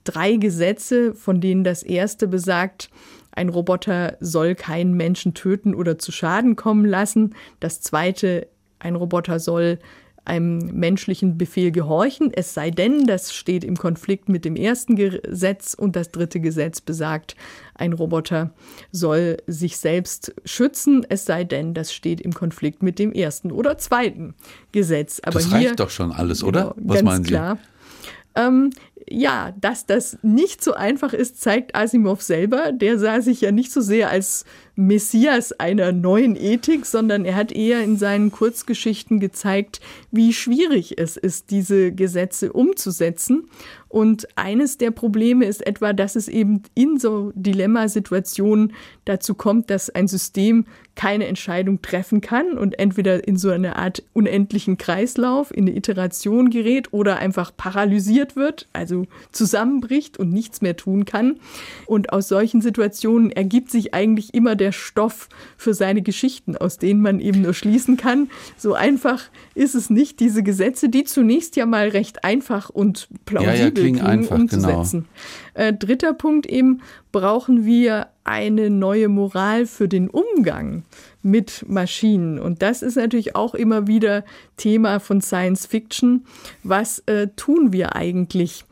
drei 0.04 0.36
Gesetze, 0.36 1.14
von 1.14 1.40
denen 1.40 1.64
das 1.64 1.82
erste 1.82 2.28
besagt, 2.28 2.90
ein 3.32 3.48
Roboter 3.48 4.18
soll 4.20 4.54
keinen 4.56 4.96
Menschen 4.96 5.34
töten 5.34 5.76
oder 5.76 5.98
zu 5.98 6.12
Schaden 6.12 6.58
kommen 6.58 6.84
lassen. 6.84 7.36
Das 7.62 7.80
zweite 7.80 8.48
ein 8.80 8.96
Roboter 8.96 9.40
soll 9.40 9.80
einem 10.28 10.58
menschlichen 10.78 11.38
Befehl 11.38 11.72
gehorchen, 11.72 12.32
es 12.34 12.54
sei 12.54 12.70
denn, 12.70 13.08
das 13.08 13.34
steht 13.34 13.64
im 13.64 13.78
Konflikt 13.78 14.28
mit 14.28 14.44
dem 14.44 14.56
ersten 14.56 14.96
Gesetz 14.96 15.74
und 15.74 15.96
das 15.96 16.12
dritte 16.12 16.40
Gesetz 16.40 16.82
besagt, 16.82 17.36
ein 17.76 17.94
Roboter 17.94 18.52
soll 18.92 19.38
sich 19.48 19.78
selbst 19.78 20.34
schützen, 20.44 21.06
es 21.08 21.26
sei 21.26 21.46
denn, 21.46 21.74
das 21.74 21.94
steht 21.94 22.20
im 22.20 22.34
Konflikt 22.34 22.84
mit 22.84 23.00
dem 23.00 23.14
ersten 23.14 23.52
oder 23.52 23.78
zweiten 23.78 24.36
Gesetz. 24.74 25.22
Aber 25.24 25.40
das 25.40 25.52
reicht 25.52 25.68
hier, 25.68 25.76
doch 25.76 25.90
schon 25.90 26.12
alles, 26.12 26.44
oder? 26.44 26.74
Genau, 26.76 26.94
Was 26.94 27.04
meinen 27.04 27.24
Sie? 27.24 27.30
Klar. 27.30 27.58
Ähm, 28.36 28.72
ja, 29.10 29.54
dass 29.60 29.86
das 29.86 30.18
nicht 30.22 30.62
so 30.64 30.74
einfach 30.74 31.14
ist, 31.14 31.42
zeigt 31.42 31.76
Asimov 31.76 32.22
selber. 32.22 32.74
Der 32.74 33.00
sah 33.00 33.22
sich 33.22 33.40
ja 33.42 33.52
nicht 33.52 33.72
so 33.72 33.80
sehr 33.80 34.10
als 34.10 34.44
Messias 34.80 35.54
einer 35.54 35.92
neuen 35.92 36.36
Ethik, 36.36 36.86
sondern 36.86 37.26
er 37.26 37.36
hat 37.36 37.52
eher 37.52 37.84
in 37.84 37.98
seinen 37.98 38.32
Kurzgeschichten 38.32 39.20
gezeigt, 39.20 39.82
wie 40.12 40.34
schwierig 40.34 41.00
es 41.00 41.18
ist, 41.18 41.50
diese 41.50 41.92
Gesetze 41.92 42.54
umzusetzen. 42.54 43.50
Und 43.90 44.28
eines 44.38 44.78
der 44.78 44.92
Probleme 44.92 45.46
ist 45.46 45.66
etwa, 45.66 45.94
dass 45.94 46.16
es 46.16 46.28
eben 46.28 46.62
in 46.76 47.00
so 47.00 47.32
Dilemmasituationen 47.36 48.74
dazu 49.06 49.34
kommt, 49.34 49.70
dass 49.70 49.90
ein 49.90 50.08
System 50.08 50.66
keine 50.96 51.28
Entscheidung 51.28 51.82
treffen 51.82 52.22
kann 52.22 52.58
und 52.58 52.78
entweder 52.80 53.28
in 53.28 53.38
so 53.38 53.50
eine 53.50 53.78
Art 53.78 54.04
unendlichen 54.14 54.78
Kreislauf, 54.78 55.56
in 55.56 55.68
eine 55.68 55.78
Iteration 55.78 56.50
gerät 56.50 56.92
oder 56.92 57.18
einfach 57.18 57.56
paralysiert 57.56 58.36
wird, 58.36 58.68
also 58.74 59.06
zusammenbricht 59.32 60.18
und 60.18 60.34
nichts 60.34 60.62
mehr 60.62 60.76
tun 60.76 61.06
kann. 61.06 61.40
Und 61.86 62.12
aus 62.12 62.28
solchen 62.28 62.62
Situationen 62.62 63.32
ergibt 63.32 63.72
sich 63.72 63.94
eigentlich 63.94 64.34
immer 64.34 64.56
der 64.56 64.67
Stoff 64.72 65.30
für 65.58 65.74
seine 65.74 66.02
Geschichten, 66.02 66.58
aus 66.58 66.78
denen 66.78 67.02
man 67.02 67.20
eben 67.20 67.42
nur 67.42 67.54
schließen 67.54 67.98
kann. 67.98 68.30
So 68.58 68.74
einfach 68.74 69.24
ist 69.56 69.76
es 69.76 69.90
nicht, 69.90 70.20
diese 70.20 70.44
Gesetze, 70.44 70.90
die 70.90 71.04
zunächst 71.04 71.56
ja 71.56 71.66
mal 71.66 71.90
recht 71.90 72.24
einfach 72.24 72.70
und 72.70 73.08
plausibel 73.26 73.56
ja, 73.58 73.66
ja, 73.66 73.72
klingen, 73.72 74.02
einfach, 74.02 74.36
umzusetzen. 74.36 75.08
Genau. 75.54 75.68
Äh, 75.68 75.74
dritter 75.74 76.14
Punkt 76.14 76.46
eben, 76.46 76.82
brauchen 77.12 77.66
wir 77.66 78.08
eine 78.24 78.70
neue 78.70 79.08
Moral 79.08 79.66
für 79.66 79.88
den 79.88 80.10
Umgang 80.10 80.84
mit 81.24 81.66
Maschinen. 81.68 82.40
Und 82.40 82.62
das 82.62 82.82
ist 82.82 82.96
natürlich 82.96 83.36
auch 83.36 83.56
immer 83.56 83.88
wieder 83.88 84.24
Thema 84.58 85.00
von 85.00 85.22
Science 85.22 85.66
Fiction. 85.66 86.26
Was 86.64 87.00
äh, 87.08 87.28
tun 87.36 87.74
wir 87.74 87.96
eigentlich, 87.96 88.66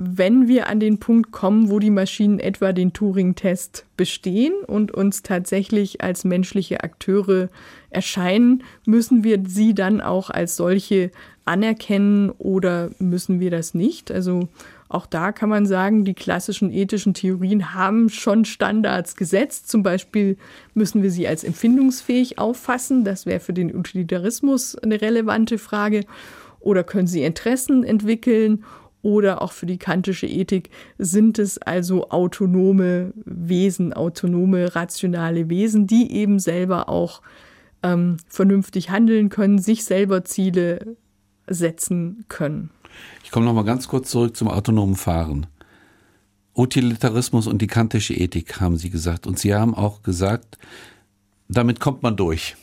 wenn 0.00 0.46
wir 0.46 0.68
an 0.68 0.78
den 0.78 0.98
Punkt 0.98 1.32
kommen, 1.32 1.70
wo 1.70 1.80
die 1.80 1.90
Maschinen 1.90 2.38
etwa 2.38 2.72
den 2.72 2.92
Turing-Test 2.92 3.84
bestehen 3.96 4.54
und 4.64 4.92
uns 4.92 5.24
tatsächlich 5.24 6.00
als 6.00 6.24
menschliche 6.24 6.84
Akteure 6.84 7.48
erscheinen, 7.90 8.62
müssen 8.86 9.24
wir 9.24 9.42
sie 9.44 9.74
dann 9.74 10.00
auch 10.00 10.30
als 10.30 10.56
solche 10.56 11.10
anerkennen 11.44 12.30
oder 12.30 12.90
müssen 13.00 13.40
wir 13.40 13.50
das 13.50 13.74
nicht? 13.74 14.12
Also 14.12 14.48
auch 14.88 15.04
da 15.04 15.32
kann 15.32 15.48
man 15.48 15.66
sagen, 15.66 16.04
die 16.04 16.14
klassischen 16.14 16.72
ethischen 16.72 17.12
Theorien 17.12 17.74
haben 17.74 18.08
schon 18.08 18.44
Standards 18.44 19.16
gesetzt. 19.16 19.68
Zum 19.68 19.82
Beispiel 19.82 20.36
müssen 20.74 21.02
wir 21.02 21.10
sie 21.10 21.26
als 21.26 21.42
empfindungsfähig 21.42 22.38
auffassen. 22.38 23.04
Das 23.04 23.26
wäre 23.26 23.40
für 23.40 23.52
den 23.52 23.74
Utilitarismus 23.74 24.76
eine 24.76 25.00
relevante 25.00 25.58
Frage. 25.58 26.04
oder 26.60 26.82
können 26.82 27.06
sie 27.06 27.22
Interessen 27.22 27.84
entwickeln 27.84 28.64
oder 29.02 29.42
auch 29.42 29.52
für 29.52 29.66
die 29.66 29.78
kantische 29.78 30.26
Ethik 30.26 30.70
sind 30.98 31.38
es 31.38 31.58
also 31.58 32.10
autonome 32.10 33.12
Wesen, 33.24 33.92
autonome, 33.92 34.74
rationale 34.74 35.48
Wesen, 35.48 35.86
die 35.86 36.12
eben 36.12 36.38
selber 36.38 36.88
auch 36.88 37.22
ähm, 37.82 38.16
vernünftig 38.26 38.90
handeln 38.90 39.28
können, 39.28 39.58
sich 39.58 39.84
selber 39.84 40.24
Ziele 40.24 40.96
setzen 41.46 42.24
können. 42.28 42.70
Ich 43.24 43.30
komme 43.30 43.46
noch 43.46 43.54
mal 43.54 43.64
ganz 43.64 43.88
kurz 43.88 44.10
zurück 44.10 44.36
zum 44.36 44.48
autonomen 44.48 44.96
Fahren. 44.96 45.46
Utilitarismus 46.54 47.46
und 47.46 47.62
die 47.62 47.68
kantische 47.68 48.14
Ethik 48.14 48.60
haben 48.60 48.76
Sie 48.76 48.90
gesagt. 48.90 49.26
Und 49.26 49.38
Sie 49.38 49.54
haben 49.54 49.74
auch 49.74 50.02
gesagt, 50.02 50.58
damit 51.48 51.78
kommt 51.78 52.02
man 52.02 52.16
durch. 52.16 52.56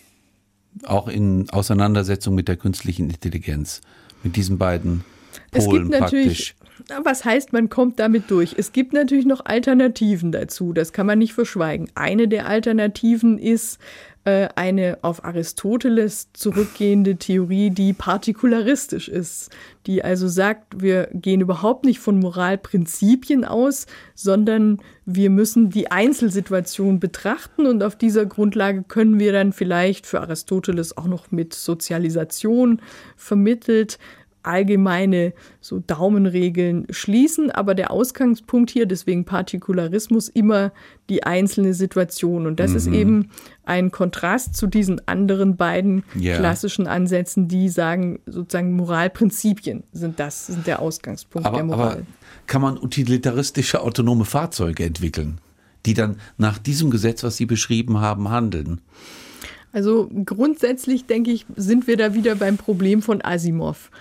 Auch 0.83 1.07
in 1.07 1.49
Auseinandersetzung 1.49 2.35
mit 2.35 2.49
der 2.49 2.57
künstlichen 2.57 3.09
Intelligenz. 3.09 3.79
Mit 4.21 4.35
diesen 4.35 4.57
beiden 4.57 5.05
Polen 5.51 5.89
praktisch. 5.89 6.55
Was 7.03 7.23
heißt, 7.23 7.53
man 7.53 7.69
kommt 7.69 7.99
damit 7.99 8.29
durch? 8.29 8.55
Es 8.57 8.73
gibt 8.73 8.93
natürlich 8.93 9.25
noch 9.25 9.45
Alternativen 9.45 10.31
dazu, 10.31 10.73
das 10.73 10.91
kann 10.91 11.07
man 11.07 11.19
nicht 11.19 11.33
verschweigen. 11.33 11.89
Eine 11.95 12.27
der 12.27 12.47
Alternativen 12.47 13.39
ist, 13.39 13.79
äh, 14.25 14.49
eine 14.55 14.97
auf 15.03 15.23
Aristoteles 15.23 16.33
zurückgehende 16.33 17.15
Theorie, 17.15 17.69
die 17.69 17.93
partikularistisch 17.93 19.07
ist, 19.07 19.51
die 19.85 20.03
also 20.03 20.27
sagt, 20.27 20.81
wir 20.81 21.09
gehen 21.13 21.41
überhaupt 21.41 21.85
nicht 21.85 21.99
von 21.99 22.19
Moralprinzipien 22.19 23.45
aus, 23.45 23.85
sondern 24.15 24.79
wir 25.05 25.29
müssen 25.29 25.69
die 25.69 25.91
Einzelsituation 25.91 26.99
betrachten 26.99 27.67
und 27.67 27.83
auf 27.83 27.95
dieser 27.95 28.25
Grundlage 28.25 28.83
können 28.83 29.19
wir 29.19 29.31
dann 29.31 29.53
vielleicht 29.53 30.07
für 30.07 30.21
Aristoteles 30.21 30.97
auch 30.97 31.05
noch 31.05 31.31
mit 31.31 31.53
Sozialisation 31.53 32.81
vermittelt 33.15 33.99
allgemeine 34.47 35.33
so 35.61 35.79
Daumenregeln 35.79 36.85
schließen, 36.89 37.51
aber 37.51 37.75
der 37.75 37.91
Ausgangspunkt 37.91 38.71
hier, 38.71 38.85
deswegen 38.85 39.25
Partikularismus, 39.25 40.29
immer 40.29 40.71
die 41.09 41.23
einzelne 41.23 41.73
Situation. 41.73 42.47
Und 42.47 42.59
das 42.59 42.71
mhm. 42.71 42.77
ist 42.77 42.87
eben 42.87 43.29
ein 43.63 43.91
Kontrast 43.91 44.55
zu 44.55 44.67
diesen 44.67 45.07
anderen 45.07 45.55
beiden 45.55 46.03
yeah. 46.19 46.37
klassischen 46.37 46.87
Ansätzen, 46.87 47.47
die 47.47 47.69
sagen, 47.69 48.19
sozusagen 48.25 48.73
Moralprinzipien 48.73 49.83
sind 49.91 50.19
das, 50.19 50.47
sind 50.47 50.67
der 50.67 50.81
Ausgangspunkt 50.81 51.47
aber, 51.47 51.57
der 51.57 51.65
Moral. 51.65 51.91
Aber 51.91 52.01
kann 52.47 52.61
man 52.61 52.77
utilitaristische 52.77 53.81
autonome 53.81 54.25
Fahrzeuge 54.25 54.83
entwickeln, 54.83 55.39
die 55.85 55.93
dann 55.93 56.17
nach 56.37 56.57
diesem 56.57 56.89
Gesetz, 56.91 57.23
was 57.23 57.37
Sie 57.37 57.45
beschrieben 57.45 57.99
haben, 57.99 58.29
handeln? 58.29 58.81
Also 59.75 60.09
grundsätzlich 60.23 61.05
denke 61.05 61.31
ich, 61.31 61.45
sind 61.57 61.85
wir 61.85 61.97
da 61.97 62.13
wieder 62.13 62.35
beim 62.35 62.55
Problem 62.55 63.01
von 63.01 63.21
Asimov 63.21 63.91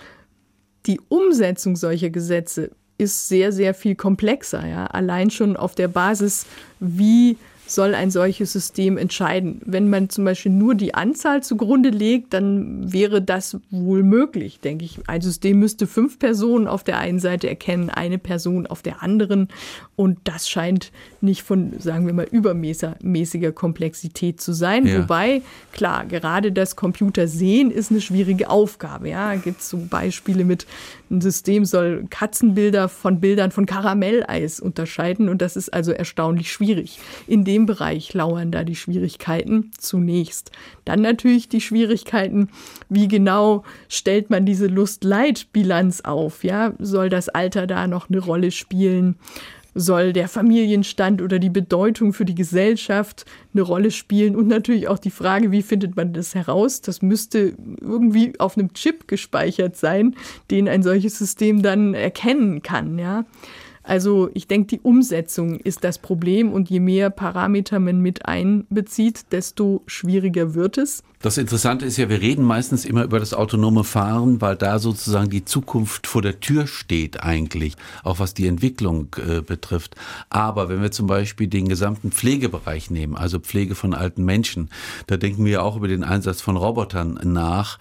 die 0.85 0.99
Umsetzung 1.09 1.75
solcher 1.75 2.09
Gesetze 2.09 2.71
ist 2.97 3.27
sehr, 3.27 3.51
sehr 3.51 3.73
viel 3.73 3.95
komplexer. 3.95 4.65
Ja? 4.65 4.85
Allein 4.87 5.29
schon 5.29 5.57
auf 5.57 5.75
der 5.75 5.87
Basis, 5.87 6.45
wie 6.79 7.37
soll 7.67 7.95
ein 7.95 8.11
solches 8.11 8.53
System 8.53 8.97
entscheiden. 8.97 9.61
Wenn 9.65 9.89
man 9.89 10.09
zum 10.09 10.25
Beispiel 10.25 10.51
nur 10.51 10.75
die 10.75 10.93
Anzahl 10.93 11.41
zugrunde 11.43 11.89
legt, 11.89 12.33
dann 12.33 12.91
wäre 12.91 13.21
das 13.21 13.57
wohl 13.71 14.03
möglich, 14.03 14.59
denke 14.59 14.85
ich. 14.85 14.99
Ein 15.07 15.21
System 15.21 15.59
müsste 15.59 15.87
fünf 15.87 16.19
Personen 16.19 16.67
auf 16.67 16.83
der 16.83 16.99
einen 16.99 17.19
Seite 17.19 17.49
erkennen, 17.49 17.89
eine 17.89 18.17
Person 18.17 18.67
auf 18.67 18.81
der 18.81 19.01
anderen. 19.01 19.47
Und 19.95 20.19
das 20.25 20.49
scheint 20.49 20.91
nicht 21.21 21.43
von, 21.43 21.73
sagen 21.79 22.05
wir 22.05 22.13
mal, 22.13 22.27
übermäßiger 22.29 23.51
Komplexität 23.51 24.41
zu 24.41 24.53
sein. 24.53 24.85
Ja. 24.85 24.99
Wobei, 24.99 25.41
klar, 25.71 26.05
gerade 26.05 26.51
das 26.51 26.75
Computer 26.75 27.27
sehen 27.27 27.71
ist 27.71 27.91
eine 27.91 28.01
schwierige 28.01 28.49
Aufgabe. 28.49 29.09
Ja, 29.09 29.35
gibt 29.35 29.61
es 29.61 29.69
so 29.69 29.77
Beispiele 29.89 30.43
mit, 30.43 30.67
ein 31.09 31.21
System 31.21 31.65
soll 31.65 32.05
Katzenbilder 32.09 32.89
von 32.89 33.19
Bildern 33.19 33.51
von 33.51 33.65
Karamelleis 33.65 34.59
unterscheiden. 34.59 35.29
Und 35.29 35.41
das 35.41 35.55
ist 35.55 35.73
also 35.73 35.91
erstaunlich 35.91 36.51
schwierig. 36.51 36.99
In 37.27 37.43
dem 37.43 37.54
Bereich 37.65 38.13
lauern 38.13 38.51
da 38.51 38.63
die 38.63 38.75
Schwierigkeiten 38.75 39.71
zunächst. 39.77 40.51
Dann 40.83 41.01
natürlich 41.01 41.47
die 41.47 41.61
Schwierigkeiten, 41.61 42.49
wie 42.89 43.07
genau 43.07 43.63
stellt 43.87 44.29
man 44.29 44.45
diese 44.45 44.67
Lust-Leid-Bilanz 44.67 46.01
auf? 46.01 46.43
Ja, 46.43 46.73
soll 46.79 47.09
das 47.09 47.29
Alter 47.29 47.67
da 47.67 47.87
noch 47.87 48.09
eine 48.09 48.19
Rolle 48.19 48.51
spielen? 48.51 49.15
soll 49.77 50.13
der 50.13 50.29
Familienstand 50.29 51.21
oder 51.21 51.37
die 51.37 51.49
Bedeutung 51.49 52.13
für 52.13 52.23
die 52.23 52.33
Gesellschaft 52.33 53.25
eine 53.53 53.61
Rolle 53.61 53.91
spielen 53.91 54.35
und 54.37 54.47
natürlich 54.47 54.87
auch 54.87 54.97
die 54.97 55.11
Frage, 55.11 55.51
wie 55.51 55.61
findet 55.61 55.97
man 55.97 56.13
das 56.13 56.33
heraus? 56.33 56.79
Das 56.79 57.01
müsste 57.01 57.53
irgendwie 57.81 58.39
auf 58.39 58.57
einem 58.57 58.73
Chip 58.73 59.07
gespeichert 59.09 59.75
sein, 59.75 60.15
den 60.49 60.69
ein 60.69 60.81
solches 60.81 61.19
System 61.19 61.61
dann 61.61 61.93
erkennen 61.93 62.63
kann, 62.63 62.97
ja. 62.97 63.25
Also 63.87 64.29
ich 64.33 64.47
denke, 64.47 64.67
die 64.77 64.79
Umsetzung 64.81 65.59
ist 65.59 65.83
das 65.83 65.99
Problem 65.99 66.51
und 66.51 66.69
je 66.69 66.79
mehr 66.79 67.11
Parameter 67.11 67.79
man 67.79 68.01
mit 68.01 68.25
einbezieht, 68.25 69.31
desto 69.31 69.83
schwieriger 69.85 70.55
wird 70.55 70.79
es. 70.79 71.03
Das 71.21 71.37
Interessante 71.37 71.85
ist 71.85 71.97
ja, 71.97 72.09
wir 72.09 72.21
reden 72.21 72.43
meistens 72.43 72.85
immer 72.85 73.03
über 73.03 73.19
das 73.19 73.33
autonome 73.33 73.83
Fahren, 73.83 74.41
weil 74.41 74.55
da 74.55 74.77
sozusagen 74.77 75.29
die 75.29 75.45
Zukunft 75.45 76.05
vor 76.05 76.21
der 76.21 76.39
Tür 76.39 76.67
steht 76.67 77.23
eigentlich, 77.23 77.75
auch 78.03 78.19
was 78.19 78.33
die 78.33 78.47
Entwicklung 78.47 79.15
äh, 79.17 79.41
betrifft. 79.41 79.95
Aber 80.29 80.69
wenn 80.69 80.81
wir 80.81 80.91
zum 80.91 81.07
Beispiel 81.07 81.47
den 81.47 81.67
gesamten 81.67 82.11
Pflegebereich 82.11 82.91
nehmen, 82.91 83.15
also 83.15 83.39
Pflege 83.39 83.75
von 83.75 83.93
alten 83.93 84.23
Menschen, 84.23 84.69
da 85.07 85.17
denken 85.17 85.45
wir 85.45 85.63
auch 85.63 85.77
über 85.77 85.87
den 85.87 86.03
Einsatz 86.03 86.41
von 86.41 86.57
Robotern 86.57 87.19
nach. 87.23 87.79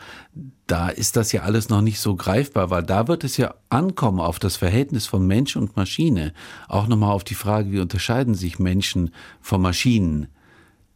Da 0.66 0.88
ist 0.88 1.16
das 1.16 1.30
ja 1.32 1.42
alles 1.42 1.68
noch 1.68 1.80
nicht 1.80 2.00
so 2.00 2.16
greifbar, 2.16 2.70
weil 2.70 2.82
da 2.82 3.06
wird 3.06 3.22
es 3.22 3.36
ja 3.36 3.54
ankommen 3.68 4.20
auf 4.20 4.38
das 4.38 4.56
Verhältnis 4.56 5.06
von 5.06 5.26
Mensch 5.26 5.56
und 5.56 5.76
Maschine. 5.76 6.32
Auch 6.68 6.88
nochmal 6.88 7.12
auf 7.12 7.22
die 7.22 7.34
Frage, 7.34 7.70
wie 7.70 7.80
unterscheiden 7.80 8.34
sich 8.34 8.58
Menschen 8.58 9.10
von 9.40 9.62
Maschinen? 9.62 10.28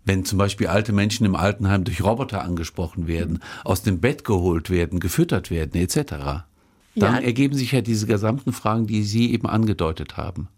wenn 0.08 0.24
zum 0.24 0.38
Beispiel 0.38 0.66
alte 0.66 0.92
Menschen 0.92 1.26
im 1.26 1.36
Altenheim 1.36 1.84
durch 1.84 2.02
Roboter 2.02 2.42
angesprochen 2.42 3.06
werden, 3.06 3.40
aus 3.62 3.82
dem 3.82 4.00
Bett 4.00 4.24
geholt 4.24 4.70
werden, 4.70 5.00
gefüttert 5.00 5.50
werden, 5.50 5.78
etc., 5.80 6.44
dann 6.96 7.14
ja. 7.14 7.18
ergeben 7.18 7.54
sich 7.54 7.72
ja 7.72 7.80
diese 7.80 8.06
gesamten 8.06 8.52
Fragen, 8.52 8.86
die 8.86 9.04
Sie 9.04 9.32
eben 9.32 9.46
angedeutet 9.46 10.16
haben. 10.16 10.48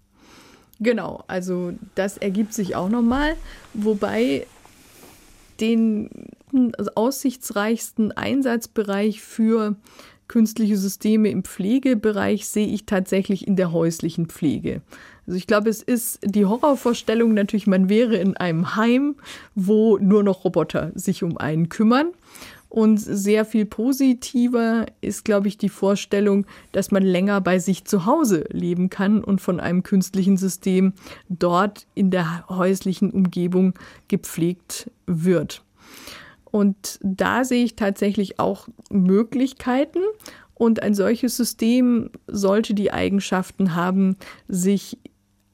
Genau, 0.78 1.24
also 1.26 1.74
das 1.94 2.16
ergibt 2.16 2.54
sich 2.54 2.76
auch 2.76 2.88
nochmal, 2.88 3.36
wobei 3.74 4.46
den 5.60 6.08
aussichtsreichsten 6.94 8.12
Einsatzbereich 8.12 9.20
für 9.20 9.76
künstliche 10.28 10.76
Systeme 10.76 11.28
im 11.28 11.42
Pflegebereich 11.42 12.46
sehe 12.46 12.68
ich 12.68 12.86
tatsächlich 12.86 13.48
in 13.48 13.56
der 13.56 13.72
häuslichen 13.72 14.26
Pflege. 14.26 14.80
Also 15.26 15.36
ich 15.36 15.48
glaube, 15.48 15.70
es 15.70 15.82
ist 15.82 16.20
die 16.22 16.46
Horrorvorstellung 16.46 17.34
natürlich, 17.34 17.66
man 17.66 17.88
wäre 17.88 18.16
in 18.16 18.36
einem 18.36 18.76
Heim, 18.76 19.16
wo 19.54 19.98
nur 19.98 20.22
noch 20.22 20.44
Roboter 20.44 20.92
sich 20.94 21.24
um 21.24 21.36
einen 21.36 21.68
kümmern. 21.68 22.12
Und 22.68 22.98
sehr 22.98 23.44
viel 23.44 23.66
positiver 23.66 24.86
ist, 25.00 25.24
glaube 25.24 25.48
ich, 25.48 25.58
die 25.58 25.68
Vorstellung, 25.68 26.46
dass 26.70 26.92
man 26.92 27.02
länger 27.02 27.40
bei 27.40 27.58
sich 27.58 27.84
zu 27.84 28.06
Hause 28.06 28.44
leben 28.50 28.90
kann 28.90 29.24
und 29.24 29.40
von 29.40 29.58
einem 29.58 29.82
künstlichen 29.82 30.36
System 30.36 30.92
dort 31.28 31.88
in 31.96 32.12
der 32.12 32.48
häuslichen 32.48 33.10
Umgebung 33.10 33.74
gepflegt 34.06 34.88
wird. 35.06 35.64
Und 36.50 36.98
da 37.02 37.44
sehe 37.44 37.64
ich 37.64 37.76
tatsächlich 37.76 38.38
auch 38.38 38.68
Möglichkeiten. 38.90 40.00
Und 40.54 40.82
ein 40.82 40.94
solches 40.94 41.36
System 41.36 42.10
sollte 42.26 42.74
die 42.74 42.92
Eigenschaften 42.92 43.74
haben, 43.74 44.16
sich 44.46 44.98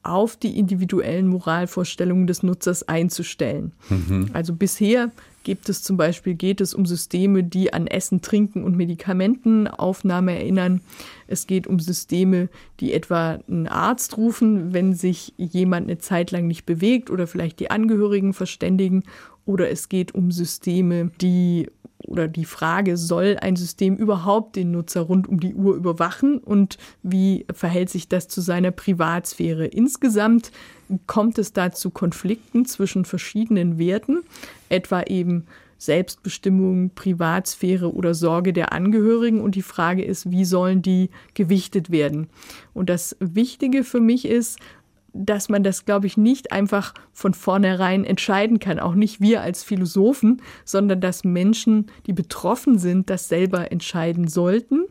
auf 0.03 0.37
die 0.37 0.59
individuellen 0.59 1.27
Moralvorstellungen 1.27 2.27
des 2.27 2.43
Nutzers 2.43 2.89
einzustellen. 2.89 3.73
Mhm. 3.89 4.31
Also 4.33 4.55
bisher 4.55 5.11
gibt 5.43 5.69
es 5.69 5.83
zum 5.83 5.97
Beispiel, 5.97 6.35
geht 6.35 6.61
es 6.61 6.75
um 6.75 6.87
Systeme, 6.87 7.45
die 7.45 7.73
an 7.73 7.87
Essen, 7.87 8.21
Trinken 8.21 8.65
und 8.65 8.77
Medikamentenaufnahme 8.77 10.37
erinnern. 10.37 10.81
Es 11.29 11.47
geht 11.47 11.67
um 11.67 11.79
Systeme, 11.79 12.49
die 12.81 12.93
etwa 12.93 13.39
einen 13.49 13.69
Arzt 13.69 14.17
rufen, 14.17 14.73
wenn 14.73 14.95
sich 14.95 15.35
jemand 15.37 15.87
eine 15.87 15.99
Zeit 15.99 16.31
lang 16.31 16.47
nicht 16.47 16.67
bewegt 16.67 17.11
oder 17.11 17.27
vielleicht 17.27 17.61
die 17.61 17.71
Angehörigen 17.71 18.33
verständigen. 18.33 19.05
Oder 19.47 19.71
es 19.71 19.89
geht 19.89 20.15
um 20.15 20.31
Systeme, 20.31 21.11
die 21.21 21.71
oder 21.99 22.29
die 22.29 22.45
Frage, 22.45 22.97
soll 22.97 23.37
ein 23.41 23.57
System 23.57 23.97
überhaupt 23.97 24.57
den 24.57 24.71
Nutzer 24.71 25.01
rund 25.01 25.29
um 25.29 25.41
die 25.41 25.55
Uhr 25.55 25.75
überwachen 25.75 26.39
und 26.39 26.79
wie 27.03 27.47
verhält 27.53 27.91
sich 27.91 28.09
das 28.09 28.29
zu 28.29 28.41
seiner 28.41 28.71
Privatsphäre? 28.71 29.67
Insgesamt 29.67 30.53
kommt 31.07 31.39
es 31.39 31.53
da 31.53 31.73
zu 31.73 31.91
Konflikten 31.91 32.65
zwischen 32.65 33.05
verschiedenen 33.05 33.79
Werten, 33.79 34.23
etwa 34.69 35.03
eben 35.03 35.47
Selbstbestimmung, 35.79 36.91
Privatsphäre 36.95 37.93
oder 37.93 38.15
Sorge 38.15 38.53
der 38.53 38.73
Angehörigen. 38.73 39.41
Und 39.41 39.55
die 39.55 39.63
Frage 39.63 40.05
ist, 40.05 40.31
wie 40.31 40.45
sollen 40.45 40.83
die 40.83 41.11
gewichtet 41.35 41.91
werden? 41.91 42.29
Und 42.73 42.89
das 42.89 43.17
Wichtige 43.21 43.85
für 43.85 44.01
mich 44.01 44.27
ist, 44.27 44.59
dass 45.25 45.49
man 45.49 45.63
das, 45.63 45.85
glaube 45.85 46.07
ich, 46.07 46.17
nicht 46.17 46.53
einfach 46.53 46.95
von 47.13 47.35
vornherein 47.35 48.05
entscheiden 48.05 48.59
kann, 48.59 48.79
auch 48.79 48.95
nicht 48.95 49.21
wir 49.21 49.43
als 49.43 49.63
Philosophen, 49.63 50.43
sondern 50.65 51.01
dass 51.01 51.25
Menschen, 51.25 51.87
die 52.07 52.13
betroffen 52.13 52.79
sind, 52.79 53.11
das 53.11 53.29
selber 53.29 53.73
entscheiden 53.73 54.29
sollten. 54.29 54.85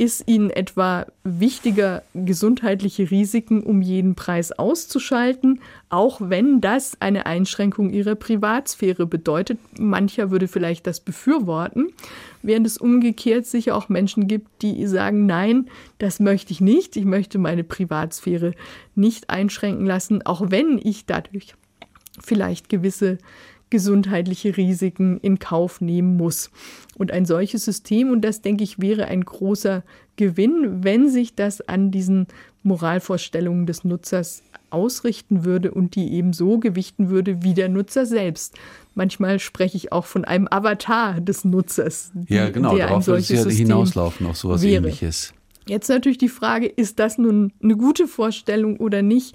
Ist 0.00 0.28
Ihnen 0.28 0.48
etwa 0.48 1.04
wichtiger, 1.24 2.02
gesundheitliche 2.14 3.10
Risiken 3.10 3.62
um 3.62 3.82
jeden 3.82 4.14
Preis 4.14 4.50
auszuschalten, 4.50 5.60
auch 5.90 6.22
wenn 6.22 6.62
das 6.62 6.96
eine 7.00 7.26
Einschränkung 7.26 7.90
Ihrer 7.90 8.14
Privatsphäre 8.14 9.06
bedeutet? 9.06 9.58
Mancher 9.78 10.30
würde 10.30 10.48
vielleicht 10.48 10.86
das 10.86 11.00
befürworten, 11.00 11.88
während 12.42 12.66
es 12.66 12.78
umgekehrt 12.78 13.46
sicher 13.46 13.76
auch 13.76 13.88
Menschen 13.88 14.28
gibt, 14.28 14.62
die 14.62 14.86
sagen, 14.86 15.26
nein, 15.26 15.68
das 15.98 16.20
möchte 16.20 16.52
ich 16.52 16.60
nicht, 16.60 16.96
ich 16.96 17.04
möchte 17.04 17.38
meine 17.38 17.64
Privatsphäre 17.64 18.54
nicht 18.94 19.30
einschränken 19.30 19.86
lassen, 19.86 20.24
auch 20.24 20.50
wenn 20.50 20.78
ich 20.82 21.06
dadurch 21.06 21.54
vielleicht 22.22 22.68
gewisse 22.68 23.18
gesundheitliche 23.70 24.56
Risiken 24.56 25.18
in 25.20 25.38
Kauf 25.38 25.80
nehmen 25.80 26.16
muss. 26.16 26.50
Und 26.96 27.12
ein 27.12 27.24
solches 27.24 27.64
System, 27.64 28.10
und 28.10 28.22
das 28.22 28.42
denke 28.42 28.64
ich, 28.64 28.80
wäre 28.80 29.06
ein 29.06 29.24
großer 29.24 29.84
Gewinn, 30.16 30.82
wenn 30.82 31.08
sich 31.08 31.34
das 31.34 31.60
an 31.62 31.90
diesen 31.92 32.26
Moralvorstellungen 32.62 33.66
des 33.66 33.84
Nutzers 33.84 34.42
ausrichten 34.68 35.44
würde 35.44 35.70
und 35.72 35.94
die 35.94 36.12
eben 36.12 36.32
so 36.32 36.58
gewichten 36.58 37.10
würde 37.10 37.42
wie 37.42 37.54
der 37.54 37.68
Nutzer 37.68 38.06
selbst. 38.06 38.56
Manchmal 39.00 39.38
spreche 39.38 39.78
ich 39.78 39.92
auch 39.92 40.04
von 40.04 40.26
einem 40.26 40.46
Avatar 40.50 41.22
des 41.22 41.46
Nutzers. 41.46 42.12
Ja, 42.28 42.50
genau, 42.50 42.76
der 42.76 42.88
darauf 42.88 43.06
wird 43.06 43.20
es 43.20 43.30
ja 43.30 43.46
hinauslaufen, 43.46 44.26
auf 44.26 44.36
sowas 44.36 44.60
wäre. 44.60 44.76
ähnliches. 44.76 45.32
Jetzt 45.66 45.88
natürlich 45.88 46.18
die 46.18 46.28
Frage, 46.28 46.66
ist 46.66 46.98
das 46.98 47.16
nun 47.16 47.50
eine 47.62 47.78
gute 47.78 48.06
Vorstellung 48.06 48.76
oder 48.76 49.00
nicht? 49.00 49.34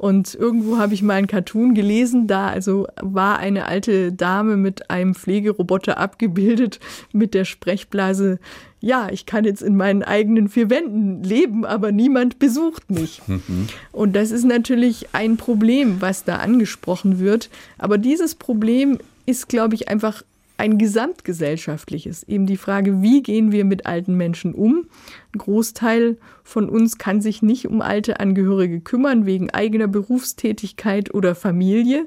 Und 0.00 0.34
irgendwo 0.34 0.78
habe 0.78 0.94
ich 0.94 1.02
mal 1.02 1.12
einen 1.12 1.26
Cartoon 1.26 1.74
gelesen, 1.74 2.26
da 2.26 2.48
also 2.48 2.86
war 3.02 3.38
eine 3.38 3.66
alte 3.66 4.14
Dame 4.14 4.56
mit 4.56 4.88
einem 4.88 5.14
Pflegeroboter 5.14 5.98
abgebildet 5.98 6.80
mit 7.12 7.34
der 7.34 7.44
Sprechblase, 7.44 8.38
ja, 8.80 9.10
ich 9.12 9.26
kann 9.26 9.44
jetzt 9.44 9.60
in 9.60 9.76
meinen 9.76 10.02
eigenen 10.02 10.48
vier 10.48 10.70
Wänden 10.70 11.22
leben, 11.22 11.66
aber 11.66 11.92
niemand 11.92 12.38
besucht 12.38 12.90
mich. 12.90 13.20
Mhm. 13.30 13.68
Und 13.92 14.16
das 14.16 14.30
ist 14.30 14.44
natürlich 14.44 15.08
ein 15.12 15.36
Problem, 15.36 16.00
was 16.00 16.24
da 16.24 16.36
angesprochen 16.36 17.18
wird. 17.18 17.50
Aber 17.78 17.98
dieses 17.98 18.34
Problem 18.34 18.98
ist, 19.26 19.48
glaube 19.48 19.74
ich, 19.74 19.88
einfach 19.88 20.22
ein 20.60 20.76
gesamtgesellschaftliches. 20.76 22.22
Eben 22.24 22.44
die 22.44 22.58
Frage, 22.58 23.00
wie 23.00 23.22
gehen 23.22 23.50
wir 23.50 23.64
mit 23.64 23.86
alten 23.86 24.14
Menschen 24.16 24.54
um? 24.54 24.86
Ein 25.34 25.38
Großteil 25.38 26.18
von 26.44 26.68
uns 26.68 26.98
kann 26.98 27.22
sich 27.22 27.40
nicht 27.40 27.66
um 27.66 27.80
alte 27.80 28.20
Angehörige 28.20 28.80
kümmern, 28.80 29.24
wegen 29.24 29.48
eigener 29.50 29.88
Berufstätigkeit 29.88 31.14
oder 31.14 31.34
Familie. 31.34 32.06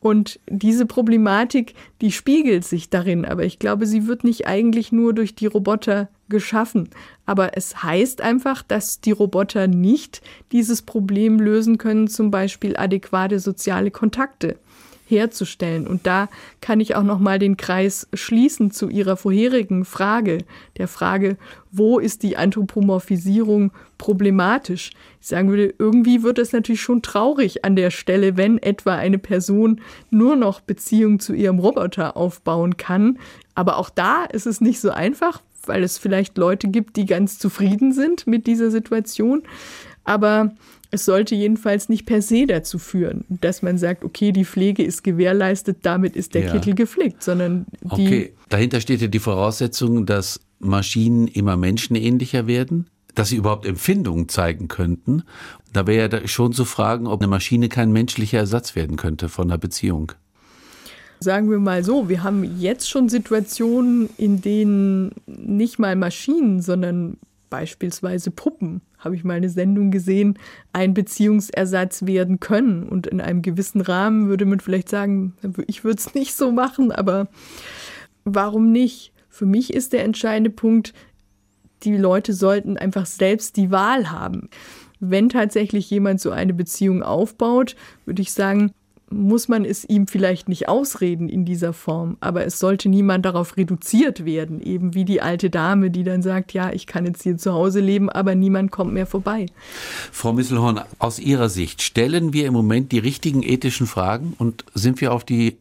Und 0.00 0.40
diese 0.48 0.86
Problematik, 0.86 1.74
die 2.00 2.10
spiegelt 2.10 2.64
sich 2.64 2.88
darin, 2.88 3.26
aber 3.26 3.44
ich 3.44 3.58
glaube, 3.58 3.84
sie 3.84 4.06
wird 4.06 4.24
nicht 4.24 4.46
eigentlich 4.46 4.92
nur 4.92 5.12
durch 5.12 5.34
die 5.34 5.46
Roboter 5.46 6.08
geschaffen. 6.30 6.88
Aber 7.26 7.54
es 7.58 7.82
heißt 7.82 8.22
einfach, 8.22 8.62
dass 8.62 9.02
die 9.02 9.10
Roboter 9.10 9.66
nicht 9.66 10.22
dieses 10.52 10.80
Problem 10.80 11.38
lösen 11.38 11.76
können, 11.76 12.08
zum 12.08 12.30
Beispiel 12.30 12.78
adäquate 12.78 13.40
soziale 13.40 13.90
Kontakte 13.90 14.58
herzustellen. 15.10 15.86
Und 15.86 16.06
da 16.06 16.28
kann 16.60 16.80
ich 16.80 16.94
auch 16.94 17.02
noch 17.02 17.18
mal 17.18 17.38
den 17.38 17.56
Kreis 17.56 18.08
schließen 18.14 18.70
zu 18.70 18.88
Ihrer 18.88 19.16
vorherigen 19.16 19.84
Frage, 19.84 20.38
der 20.78 20.88
Frage, 20.88 21.36
wo 21.72 21.98
ist 21.98 22.22
die 22.22 22.36
Anthropomorphisierung 22.36 23.72
problematisch? 23.98 24.90
Ich 25.20 25.28
sagen 25.28 25.50
würde, 25.50 25.74
irgendwie 25.78 26.22
wird 26.22 26.38
es 26.38 26.52
natürlich 26.52 26.80
schon 26.80 27.02
traurig 27.02 27.64
an 27.64 27.76
der 27.76 27.90
Stelle, 27.90 28.36
wenn 28.36 28.58
etwa 28.58 28.94
eine 28.94 29.18
Person 29.18 29.80
nur 30.10 30.36
noch 30.36 30.60
Beziehung 30.60 31.20
zu 31.20 31.32
ihrem 31.34 31.58
Roboter 31.58 32.16
aufbauen 32.16 32.76
kann. 32.76 33.18
Aber 33.54 33.76
auch 33.76 33.90
da 33.90 34.24
ist 34.24 34.46
es 34.46 34.60
nicht 34.60 34.80
so 34.80 34.90
einfach, 34.90 35.42
weil 35.66 35.82
es 35.82 35.98
vielleicht 35.98 36.38
Leute 36.38 36.68
gibt, 36.68 36.96
die 36.96 37.06
ganz 37.06 37.38
zufrieden 37.38 37.92
sind 37.92 38.26
mit 38.26 38.46
dieser 38.46 38.70
Situation. 38.70 39.42
Aber 40.04 40.52
es 40.90 41.04
sollte 41.04 41.34
jedenfalls 41.34 41.88
nicht 41.88 42.06
per 42.06 42.20
se 42.20 42.46
dazu 42.46 42.78
führen, 42.78 43.24
dass 43.28 43.62
man 43.62 43.78
sagt, 43.78 44.04
okay, 44.04 44.32
die 44.32 44.44
Pflege 44.44 44.82
ist 44.82 45.04
gewährleistet, 45.04 45.78
damit 45.82 46.16
ist 46.16 46.34
der 46.34 46.44
ja. 46.44 46.52
Kittel 46.52 46.74
geflickt, 46.74 47.22
sondern 47.22 47.66
die. 47.82 48.06
Okay, 48.06 48.32
dahinter 48.48 48.80
steht 48.80 49.00
ja 49.00 49.08
die 49.08 49.18
Voraussetzung, 49.20 50.06
dass 50.06 50.40
Maschinen 50.58 51.28
immer 51.28 51.56
menschenähnlicher 51.56 52.46
werden, 52.46 52.88
dass 53.14 53.28
sie 53.28 53.36
überhaupt 53.36 53.66
Empfindungen 53.66 54.28
zeigen 54.28 54.68
könnten. 54.68 55.22
Da 55.72 55.86
wäre 55.86 56.10
ja 56.10 56.28
schon 56.28 56.52
zu 56.52 56.64
fragen, 56.64 57.06
ob 57.06 57.20
eine 57.20 57.28
Maschine 57.28 57.68
kein 57.68 57.92
menschlicher 57.92 58.38
Ersatz 58.38 58.74
werden 58.74 58.96
könnte 58.96 59.28
von 59.28 59.48
einer 59.48 59.58
Beziehung. 59.58 60.12
Sagen 61.20 61.50
wir 61.50 61.58
mal 61.58 61.84
so, 61.84 62.08
wir 62.08 62.22
haben 62.22 62.58
jetzt 62.58 62.88
schon 62.88 63.08
Situationen, 63.08 64.08
in 64.16 64.40
denen 64.40 65.12
nicht 65.26 65.78
mal 65.78 65.94
Maschinen, 65.94 66.62
sondern 66.62 67.18
beispielsweise 67.50 68.30
Puppen, 68.30 68.80
habe 68.98 69.16
ich 69.16 69.24
mal 69.24 69.34
eine 69.34 69.50
Sendung 69.50 69.90
gesehen, 69.90 70.38
ein 70.72 70.94
Beziehungsersatz 70.94 72.06
werden 72.06 72.40
können. 72.40 72.88
Und 72.88 73.06
in 73.06 73.20
einem 73.20 73.42
gewissen 73.42 73.80
Rahmen 73.80 74.28
würde 74.28 74.46
man 74.46 74.60
vielleicht 74.60 74.88
sagen, 74.88 75.34
ich 75.66 75.84
würde 75.84 75.98
es 75.98 76.14
nicht 76.14 76.34
so 76.34 76.52
machen, 76.52 76.92
aber 76.92 77.28
warum 78.24 78.72
nicht? 78.72 79.12
Für 79.28 79.46
mich 79.46 79.72
ist 79.74 79.92
der 79.92 80.04
entscheidende 80.04 80.50
Punkt, 80.50 80.94
die 81.82 81.96
Leute 81.96 82.32
sollten 82.32 82.76
einfach 82.76 83.06
selbst 83.06 83.56
die 83.56 83.70
Wahl 83.70 84.10
haben. 84.10 84.48
Wenn 85.00 85.30
tatsächlich 85.30 85.90
jemand 85.90 86.20
so 86.20 86.30
eine 86.30 86.52
Beziehung 86.52 87.02
aufbaut, 87.02 87.74
würde 88.04 88.20
ich 88.22 88.32
sagen, 88.32 88.72
muss 89.10 89.48
man 89.48 89.64
es 89.64 89.84
ihm 89.84 90.06
vielleicht 90.06 90.48
nicht 90.48 90.68
ausreden 90.68 91.28
in 91.28 91.44
dieser 91.44 91.72
Form, 91.72 92.16
aber 92.20 92.44
es 92.46 92.60
sollte 92.60 92.88
niemand 92.88 93.24
darauf 93.24 93.56
reduziert 93.56 94.24
werden, 94.24 94.62
eben 94.62 94.94
wie 94.94 95.04
die 95.04 95.20
alte 95.20 95.50
Dame, 95.50 95.90
die 95.90 96.04
dann 96.04 96.22
sagt, 96.22 96.52
ja, 96.52 96.72
ich 96.72 96.86
kann 96.86 97.04
jetzt 97.04 97.24
hier 97.24 97.36
zu 97.36 97.52
Hause 97.52 97.80
leben, 97.80 98.08
aber 98.08 98.36
niemand 98.36 98.70
kommt 98.70 98.92
mehr 98.92 99.06
vorbei. 99.06 99.46
Frau 100.12 100.32
Misselhorn, 100.32 100.80
aus 100.98 101.18
Ihrer 101.18 101.48
Sicht, 101.48 101.82
stellen 101.82 102.32
wir 102.32 102.46
im 102.46 102.52
Moment 102.52 102.92
die 102.92 103.00
richtigen 103.00 103.42
ethischen 103.42 103.88
Fragen 103.88 104.34
und 104.38 104.64
sind 104.74 105.00
wir 105.00 105.12
auf 105.12 105.24
die 105.24 105.58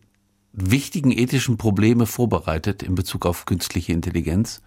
wichtigen 0.54 1.12
ethischen 1.12 1.58
Probleme 1.58 2.06
vorbereitet 2.06 2.84
in 2.84 2.94
Bezug 2.94 3.26
auf 3.26 3.46
künstliche 3.46 3.94
Intelligenz? 3.94 4.62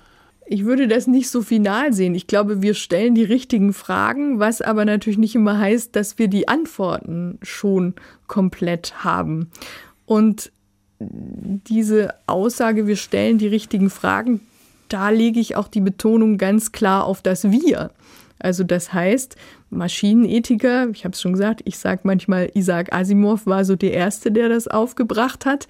Ich 0.52 0.66
würde 0.66 0.86
das 0.86 1.06
nicht 1.06 1.30
so 1.30 1.40
final 1.40 1.94
sehen. 1.94 2.14
Ich 2.14 2.26
glaube, 2.26 2.60
wir 2.60 2.74
stellen 2.74 3.14
die 3.14 3.24
richtigen 3.24 3.72
Fragen, 3.72 4.38
was 4.38 4.60
aber 4.60 4.84
natürlich 4.84 5.18
nicht 5.18 5.34
immer 5.34 5.58
heißt, 5.58 5.96
dass 5.96 6.18
wir 6.18 6.28
die 6.28 6.46
Antworten 6.46 7.38
schon 7.40 7.94
komplett 8.26 9.02
haben. 9.02 9.50
Und 10.04 10.52
diese 11.00 12.12
Aussage, 12.26 12.86
wir 12.86 12.96
stellen 12.96 13.38
die 13.38 13.46
richtigen 13.46 13.88
Fragen, 13.88 14.40
da 14.90 15.08
lege 15.08 15.40
ich 15.40 15.56
auch 15.56 15.68
die 15.68 15.80
Betonung 15.80 16.36
ganz 16.36 16.70
klar 16.70 17.06
auf 17.06 17.22
das 17.22 17.50
Wir. 17.50 17.90
Also 18.38 18.62
das 18.62 18.92
heißt, 18.92 19.36
Maschinenethiker, 19.72 20.88
ich 20.90 21.04
habe 21.04 21.14
es 21.14 21.20
schon 21.20 21.32
gesagt, 21.32 21.62
ich 21.64 21.78
sage 21.78 22.02
manchmal, 22.04 22.50
Isaac 22.54 22.92
Asimov 22.94 23.46
war 23.46 23.64
so 23.64 23.74
der 23.74 23.92
Erste, 23.92 24.30
der 24.30 24.48
das 24.48 24.68
aufgebracht 24.68 25.46
hat. 25.46 25.66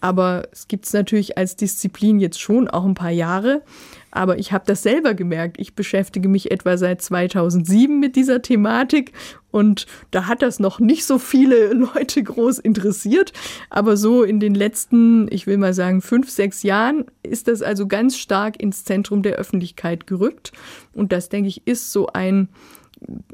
Aber 0.00 0.46
es 0.52 0.68
gibt 0.68 0.86
es 0.86 0.92
natürlich 0.92 1.38
als 1.38 1.56
Disziplin 1.56 2.20
jetzt 2.20 2.40
schon 2.40 2.68
auch 2.68 2.84
ein 2.84 2.94
paar 2.94 3.10
Jahre. 3.10 3.62
Aber 4.10 4.38
ich 4.38 4.52
habe 4.52 4.64
das 4.66 4.82
selber 4.82 5.12
gemerkt. 5.14 5.58
Ich 5.58 5.74
beschäftige 5.74 6.28
mich 6.28 6.50
etwa 6.50 6.78
seit 6.78 7.02
2007 7.02 7.98
mit 8.00 8.16
dieser 8.16 8.40
Thematik 8.40 9.12
und 9.50 9.86
da 10.10 10.26
hat 10.26 10.42
das 10.42 10.58
noch 10.58 10.80
nicht 10.80 11.04
so 11.04 11.18
viele 11.18 11.72
Leute 11.94 12.22
groß 12.22 12.58
interessiert. 12.58 13.32
Aber 13.70 13.96
so 13.96 14.22
in 14.22 14.40
den 14.40 14.54
letzten, 14.54 15.30
ich 15.32 15.46
will 15.46 15.58
mal 15.58 15.74
sagen, 15.74 16.02
fünf, 16.02 16.30
sechs 16.30 16.62
Jahren 16.62 17.04
ist 17.22 17.48
das 17.48 17.62
also 17.62 17.86
ganz 17.86 18.16
stark 18.16 18.60
ins 18.60 18.84
Zentrum 18.84 19.22
der 19.22 19.36
Öffentlichkeit 19.36 20.06
gerückt. 20.06 20.52
Und 20.94 21.12
das, 21.12 21.28
denke 21.28 21.48
ich, 21.48 21.66
ist 21.66 21.92
so 21.92 22.08
ein 22.08 22.48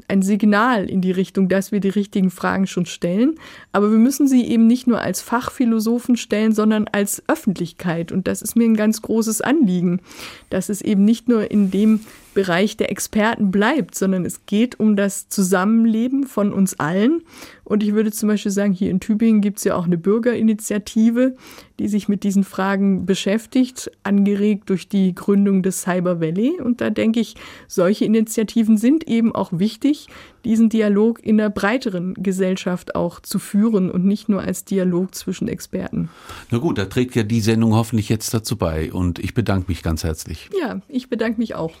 ein 0.07 0.21
Signal 0.21 0.89
in 0.89 1.01
die 1.01 1.11
Richtung, 1.11 1.49
dass 1.49 1.71
wir 1.71 1.79
die 1.79 1.89
richtigen 1.89 2.29
Fragen 2.29 2.67
schon 2.67 2.85
stellen. 2.85 3.35
Aber 3.71 3.91
wir 3.91 3.97
müssen 3.97 4.27
sie 4.27 4.45
eben 4.45 4.67
nicht 4.67 4.87
nur 4.87 4.99
als 4.99 5.21
Fachphilosophen 5.21 6.17
stellen, 6.17 6.53
sondern 6.53 6.87
als 6.91 7.23
Öffentlichkeit. 7.27 8.11
Und 8.11 8.27
das 8.27 8.41
ist 8.41 8.55
mir 8.55 8.65
ein 8.65 8.75
ganz 8.75 9.01
großes 9.01 9.41
Anliegen, 9.41 10.01
dass 10.49 10.69
es 10.69 10.81
eben 10.81 11.05
nicht 11.05 11.27
nur 11.27 11.49
in 11.49 11.71
dem 11.71 12.01
Bereich 12.33 12.77
der 12.77 12.91
Experten 12.91 13.51
bleibt, 13.51 13.95
sondern 13.95 14.25
es 14.25 14.45
geht 14.45 14.79
um 14.79 14.95
das 14.95 15.29
Zusammenleben 15.29 16.25
von 16.25 16.51
uns 16.51 16.79
allen. 16.79 17.21
Und 17.63 17.83
ich 17.83 17.93
würde 17.93 18.11
zum 18.11 18.29
Beispiel 18.29 18.51
sagen, 18.51 18.73
hier 18.73 18.91
in 18.91 18.99
Tübingen 18.99 19.41
gibt 19.41 19.59
es 19.59 19.63
ja 19.63 19.75
auch 19.75 19.85
eine 19.85 19.97
Bürgerinitiative, 19.97 21.35
die 21.79 21.87
sich 21.87 22.07
mit 22.07 22.23
diesen 22.23 22.43
Fragen 22.43 23.05
beschäftigt, 23.05 23.89
angeregt 24.03 24.69
durch 24.69 24.89
die 24.89 25.15
Gründung 25.15 25.63
des 25.63 25.81
Cyber 25.81 26.19
Valley. 26.19 26.59
Und 26.61 26.81
da 26.81 26.89
denke 26.89 27.19
ich, 27.19 27.35
solche 27.67 28.05
Initiativen 28.05 28.77
sind 28.77 29.07
eben 29.07 29.33
auch 29.33 29.51
wichtig, 29.53 30.07
diesen 30.45 30.69
Dialog 30.69 31.23
in 31.23 31.37
der 31.37 31.49
breiteren 31.49 32.13
Gesellschaft 32.15 32.95
auch 32.95 33.19
zu 33.21 33.39
führen 33.39 33.89
und 33.89 34.05
nicht 34.05 34.27
nur 34.27 34.41
als 34.41 34.65
Dialog 34.65 35.15
zwischen 35.15 35.47
Experten. 35.47 36.09
Na 36.51 36.57
gut, 36.57 36.77
da 36.77 36.85
trägt 36.85 37.15
ja 37.15 37.23
die 37.23 37.41
Sendung 37.41 37.73
hoffentlich 37.73 38.09
jetzt 38.09 38.33
dazu 38.33 38.57
bei 38.57 38.91
und 38.91 39.19
ich 39.19 39.33
bedanke 39.33 39.65
mich 39.69 39.83
ganz 39.83 40.03
herzlich. 40.03 40.49
Ja, 40.59 40.81
ich 40.89 41.09
bedanke 41.09 41.39
mich 41.39 41.55
auch. 41.55 41.73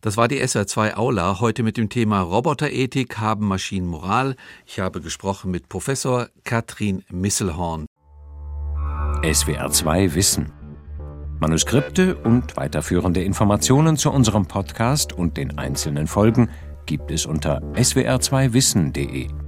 Das 0.00 0.16
war 0.16 0.28
die 0.28 0.40
SR2 0.40 0.94
Aula, 0.94 1.40
heute 1.40 1.64
mit 1.64 1.76
dem 1.76 1.88
Thema 1.88 2.20
Roboterethik 2.20 3.18
haben 3.18 3.48
Maschinen 3.48 3.88
Moral. 3.88 4.36
Ich 4.64 4.78
habe 4.78 5.00
gesprochen 5.00 5.50
mit 5.50 5.68
Professor 5.68 6.28
Katrin 6.44 7.04
Misselhorn. 7.10 7.86
SWR2 9.22 10.14
Wissen. 10.14 10.52
Manuskripte 11.40 12.14
und 12.14 12.56
weiterführende 12.56 13.24
Informationen 13.24 13.96
zu 13.96 14.12
unserem 14.12 14.46
Podcast 14.46 15.12
und 15.12 15.36
den 15.36 15.58
einzelnen 15.58 16.06
Folgen 16.06 16.48
gibt 16.86 17.10
es 17.10 17.26
unter 17.26 17.60
swr2wissen.de. 17.74 19.47